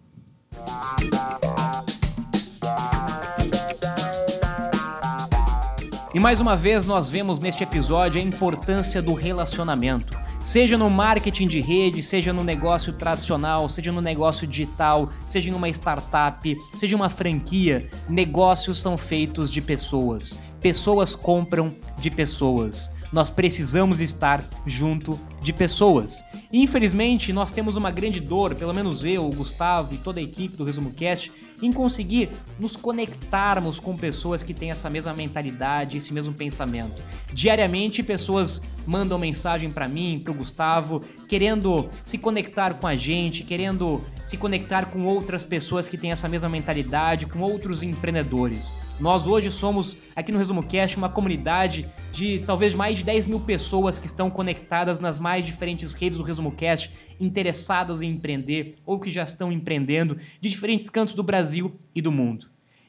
E 6.18 6.20
mais 6.20 6.40
uma 6.40 6.56
vez 6.56 6.84
nós 6.84 7.08
vemos 7.08 7.38
neste 7.38 7.62
episódio 7.62 8.20
a 8.20 8.24
importância 8.24 9.00
do 9.00 9.14
relacionamento. 9.14 10.18
Seja 10.40 10.76
no 10.76 10.90
marketing 10.90 11.46
de 11.46 11.60
rede, 11.60 12.02
seja 12.02 12.32
no 12.32 12.42
negócio 12.42 12.92
tradicional, 12.92 13.68
seja 13.68 13.92
no 13.92 14.00
negócio 14.00 14.44
digital, 14.44 15.08
seja 15.24 15.48
em 15.48 15.54
uma 15.54 15.68
startup, 15.68 16.58
seja 16.74 16.96
uma 16.96 17.08
franquia, 17.08 17.88
negócios 18.08 18.80
são 18.80 18.98
feitos 18.98 19.48
de 19.48 19.62
pessoas. 19.62 20.40
Pessoas 20.60 21.14
compram 21.14 21.72
de 21.96 22.10
pessoas. 22.10 22.90
Nós 23.12 23.30
precisamos 23.30 24.00
estar 24.00 24.42
junto 24.66 25.16
de 25.40 25.52
pessoas. 25.52 26.24
E, 26.52 26.62
infelizmente, 26.62 27.32
nós 27.32 27.52
temos 27.52 27.76
uma 27.76 27.90
grande 27.90 28.20
dor, 28.20 28.54
pelo 28.54 28.74
menos 28.74 29.04
eu, 29.04 29.26
o 29.26 29.34
Gustavo 29.34 29.94
e 29.94 29.98
toda 29.98 30.20
a 30.20 30.22
equipe 30.22 30.56
do 30.56 30.64
Resumo 30.64 30.92
Cast, 30.92 31.32
em 31.62 31.72
conseguir 31.72 32.30
nos 32.58 32.76
conectarmos 32.76 33.80
com 33.80 33.96
pessoas 33.96 34.42
que 34.42 34.54
têm 34.54 34.70
essa 34.70 34.88
mesma 34.88 35.14
mentalidade, 35.14 35.98
esse 35.98 36.12
mesmo 36.12 36.34
pensamento. 36.34 37.02
Diariamente, 37.32 38.02
pessoas 38.02 38.62
mandam 38.86 39.18
mensagem 39.18 39.70
para 39.70 39.88
mim, 39.88 40.20
para 40.22 40.32
o 40.32 40.34
Gustavo, 40.34 41.02
querendo 41.28 41.88
se 42.04 42.16
conectar 42.16 42.74
com 42.74 42.86
a 42.86 42.96
gente, 42.96 43.44
querendo 43.44 44.00
se 44.24 44.36
conectar 44.36 44.86
com 44.86 45.04
outras 45.04 45.44
pessoas 45.44 45.88
que 45.88 45.98
têm 45.98 46.12
essa 46.12 46.28
mesma 46.28 46.48
mentalidade, 46.48 47.26
com 47.26 47.40
outros 47.40 47.82
empreendedores. 47.82 48.72
Nós 48.98 49.26
hoje 49.26 49.50
somos, 49.50 49.96
aqui 50.16 50.32
no 50.32 50.38
Resumo 50.38 50.62
Cast, 50.62 50.96
uma 50.96 51.08
comunidade 51.08 51.88
de 52.10 52.38
talvez 52.40 52.74
mais 52.74 52.98
de 52.98 53.04
10 53.04 53.26
mil 53.26 53.40
pessoas 53.40 53.98
que 53.98 54.06
estão 54.06 54.30
conectadas 54.30 55.00
nas 55.00 55.18
mais 55.28 55.44
diferentes 55.44 55.92
redes 55.92 56.16
do 56.16 56.24
Resumo 56.24 56.50
Cast, 56.50 56.90
interessadas 57.20 58.00
em 58.00 58.12
empreender 58.12 58.76
ou 58.86 58.98
que 58.98 59.10
já 59.10 59.24
estão 59.24 59.52
empreendendo 59.52 60.16
de 60.40 60.48
diferentes 60.48 60.88
cantos 60.88 61.12
do 61.12 61.22
Brasil 61.22 61.76
e 61.94 62.00
do 62.00 62.10
mundo. 62.10 62.46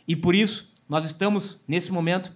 E 0.07 0.15
por 0.15 0.33
isso, 0.33 0.71
nós 0.87 1.03
estamos, 1.03 1.65
nesse 1.67 1.91
momento, 1.91 2.31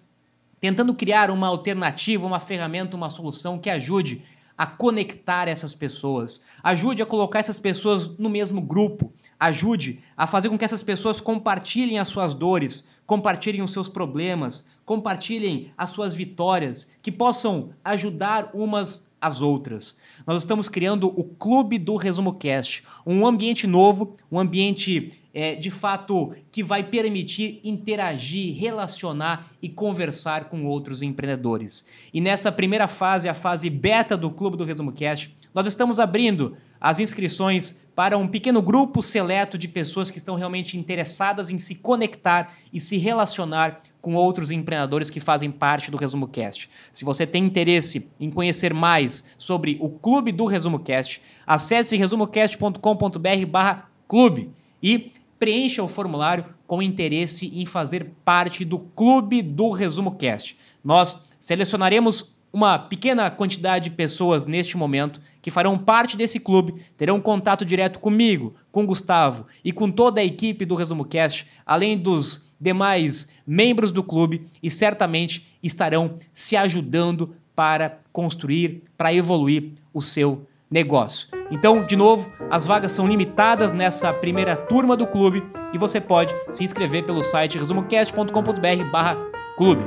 tentando 0.60 0.94
criar 0.94 1.32
uma 1.32 1.48
alternativa, 1.48 2.28
uma 2.28 2.40
ferramenta, 2.42 2.98
uma 2.98 3.10
solução 3.10 3.58
que 3.58 3.70
ajude 3.70 4.22
a 4.58 4.66
conectar 4.66 5.48
essas 5.48 5.74
pessoas, 5.74 6.42
ajude 6.62 7.02
a 7.02 7.06
colocar 7.06 7.40
essas 7.40 7.58
pessoas 7.58 8.18
no 8.18 8.30
mesmo 8.30 8.62
grupo, 8.62 9.12
ajude 9.40 10.02
a 10.16 10.28
fazer 10.28 10.50
com 10.50 10.58
que 10.58 10.66
essas 10.66 10.84
pessoas 10.84 11.20
compartilhem 11.20 12.00
as 12.00 12.08
suas 12.08 12.34
dores, 12.34 12.86
compartilhem 13.06 13.62
os 13.62 13.74
seus 13.74 13.90
problemas, 13.90 14.66
compartilhem 14.86 15.72
as 15.78 15.90
suas 15.90 16.14
vitórias, 16.14 16.92
que 17.02 17.12
possam 17.12 17.72
ajudar 17.84 18.52
umas 18.54 19.12
às 19.20 19.42
outras. 19.42 19.98
Nós 20.28 20.44
estamos 20.44 20.70
criando 20.70 21.08
o 21.08 21.24
Clube 21.24 21.78
do 21.78 21.96
Resumo 21.96 22.34
Cast, 22.34 22.84
um 23.06 23.26
ambiente 23.26 23.66
novo, 23.66 24.18
um 24.32 24.40
ambiente 24.40 25.23
é, 25.34 25.56
de 25.56 25.72
fato 25.72 26.32
que 26.52 26.62
vai 26.62 26.84
permitir 26.84 27.60
interagir, 27.64 28.56
relacionar 28.56 29.52
e 29.62 29.68
conversar 29.68 30.46
com 30.46 30.64
outros 30.66 31.02
empreendedores. 31.02 31.86
E 32.14 32.22
nessa 32.22 32.52
primeira 32.52 32.88
fase, 32.88 33.28
a 33.28 33.34
fase 33.34 33.68
beta 33.70 34.16
do 34.16 34.30
Clube 34.30 34.58
do 34.58 34.64
Resumo 34.64 34.92
Cast, 34.92 35.36
nós 35.54 35.66
estamos 35.66 36.00
abrindo 36.00 36.56
as 36.80 37.00
inscrições 37.00 37.82
para 37.96 38.18
um 38.18 38.28
pequeno 38.28 38.62
grupo 38.62 39.02
seleto 39.02 39.58
de 39.58 39.70
pessoas 39.70 40.12
que 40.12 40.18
estão 40.18 40.36
realmente 40.36 40.78
interessadas 40.78 41.50
em 41.50 41.58
se 41.58 41.76
conectar 41.76 42.54
e 42.74 42.80
se 42.80 42.98
relacionar 42.98 43.82
com 44.02 44.16
outros 44.16 44.52
empreendedores 44.52 45.10
que 45.10 45.22
fazem 45.22 45.50
parte 45.50 45.90
do 45.90 45.96
Resumo 45.96 46.28
Cast. 46.28 46.70
Se 46.92 47.06
você 47.06 47.26
tem 47.26 47.46
interesse 47.46 48.10
em 48.20 48.30
conhecer 48.30 48.74
mais 48.74 49.24
sobre 49.38 49.78
o 49.80 49.90
clube 49.90 50.34
do 50.34 50.46
Resumo 50.46 50.80
Cast, 50.80 51.22
acesse 51.48 51.96
resumocast.com.br/clube 51.96 54.50
e 54.82 55.14
preencha 55.44 55.84
o 55.84 55.90
formulário 55.90 56.46
com 56.66 56.82
interesse 56.82 57.52
em 57.54 57.66
fazer 57.66 58.14
parte 58.24 58.64
do 58.64 58.80
clube 58.80 59.42
do 59.42 59.72
Resumo 59.72 60.16
Cast. 60.16 60.58
Nós 60.82 61.26
selecionaremos 61.38 62.34
uma 62.54 62.80
pequena 62.80 63.30
quantidade 63.30 63.90
de 63.90 63.96
pessoas 63.98 64.46
neste 64.46 64.78
momento 64.78 65.20
que 65.42 65.52
farão 65.52 65.78
parte 65.78 66.16
desse 66.16 66.40
clube, 66.40 66.82
terão 66.96 67.20
contato 67.20 67.66
direto 67.66 68.00
comigo, 68.00 68.56
com 68.72 68.86
Gustavo 68.86 69.46
e 69.66 69.74
com 69.74 69.92
toda 69.92 70.22
a 70.22 70.24
equipe 70.24 70.64
do 70.64 70.76
Resumo 70.76 71.04
Cast, 71.04 71.46
além 71.66 71.98
dos 71.98 72.54
demais 72.58 73.28
membros 73.46 73.92
do 73.92 74.02
clube 74.02 74.48
e 74.64 74.72
certamente 74.72 75.58
estarão 75.62 76.18
se 76.34 76.56
ajudando 76.56 77.36
para 77.54 78.00
construir, 78.14 78.84
para 78.96 79.14
evoluir 79.14 79.74
o 79.94 80.02
seu 80.02 80.48
negócio. 80.74 81.30
Então, 81.52 81.86
de 81.86 81.96
novo, 81.96 82.34
as 82.50 82.66
vagas 82.66 82.92
são 82.92 83.06
limitadas 83.06 83.72
nessa 83.72 84.12
primeira 84.12 84.56
turma 84.56 84.98
do 84.98 85.06
clube 85.06 85.44
e 85.72 85.78
você 85.78 86.02
pode 86.02 86.36
se 86.50 86.64
inscrever 86.64 87.04
pelo 87.04 87.22
site 87.22 87.60
resumocast.com.br/clube. 87.60 89.84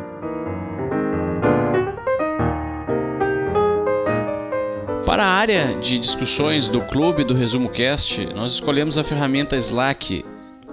Para 5.05 5.25
a 5.25 5.29
área 5.29 5.75
de 5.75 5.99
discussões 5.99 6.69
do 6.69 6.81
clube 6.83 7.25
do 7.25 7.35
Resumo 7.35 7.69
Cast, 7.69 8.25
nós 8.35 8.53
escolhemos 8.53 8.97
a 8.97 9.03
ferramenta 9.03 9.57
Slack. 9.57 10.25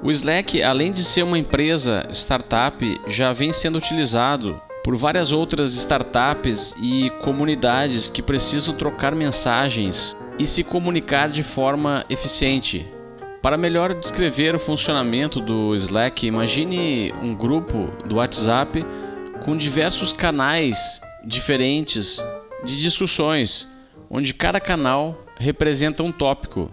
O 0.04 0.12
Slack, 0.12 0.62
além 0.62 0.92
de 0.92 1.04
ser 1.04 1.24
uma 1.24 1.40
empresa 1.40 2.08
startup, 2.12 3.02
já 3.08 3.32
vem 3.32 3.52
sendo 3.52 3.78
utilizado 3.78 4.62
por 4.84 4.98
várias 4.98 5.32
outras 5.32 5.74
startups 5.74 6.76
e 6.82 7.10
comunidades 7.22 8.10
que 8.10 8.22
precisam 8.22 8.76
trocar 8.76 9.16
mensagens 9.16 10.14
e 10.38 10.46
se 10.46 10.64
comunicar 10.64 11.30
de 11.30 11.42
forma 11.42 12.06
eficiente. 12.10 12.86
Para 13.42 13.58
melhor 13.58 13.94
descrever 13.94 14.56
o 14.56 14.60
funcionamento 14.60 15.40
do 15.40 15.74
Slack, 15.76 16.28
imagine 16.28 17.14
um 17.22 17.34
grupo 17.34 17.90
do 18.06 18.16
WhatsApp 18.16 18.86
com 19.44 19.56
diversos 19.56 20.12
canais 20.12 21.02
diferentes 21.26 22.24
de 22.64 22.82
discussões 22.82 23.72
onde 24.10 24.34
cada 24.34 24.60
canal 24.60 25.18
representa 25.38 26.04
um 26.04 26.12
tópico. 26.12 26.72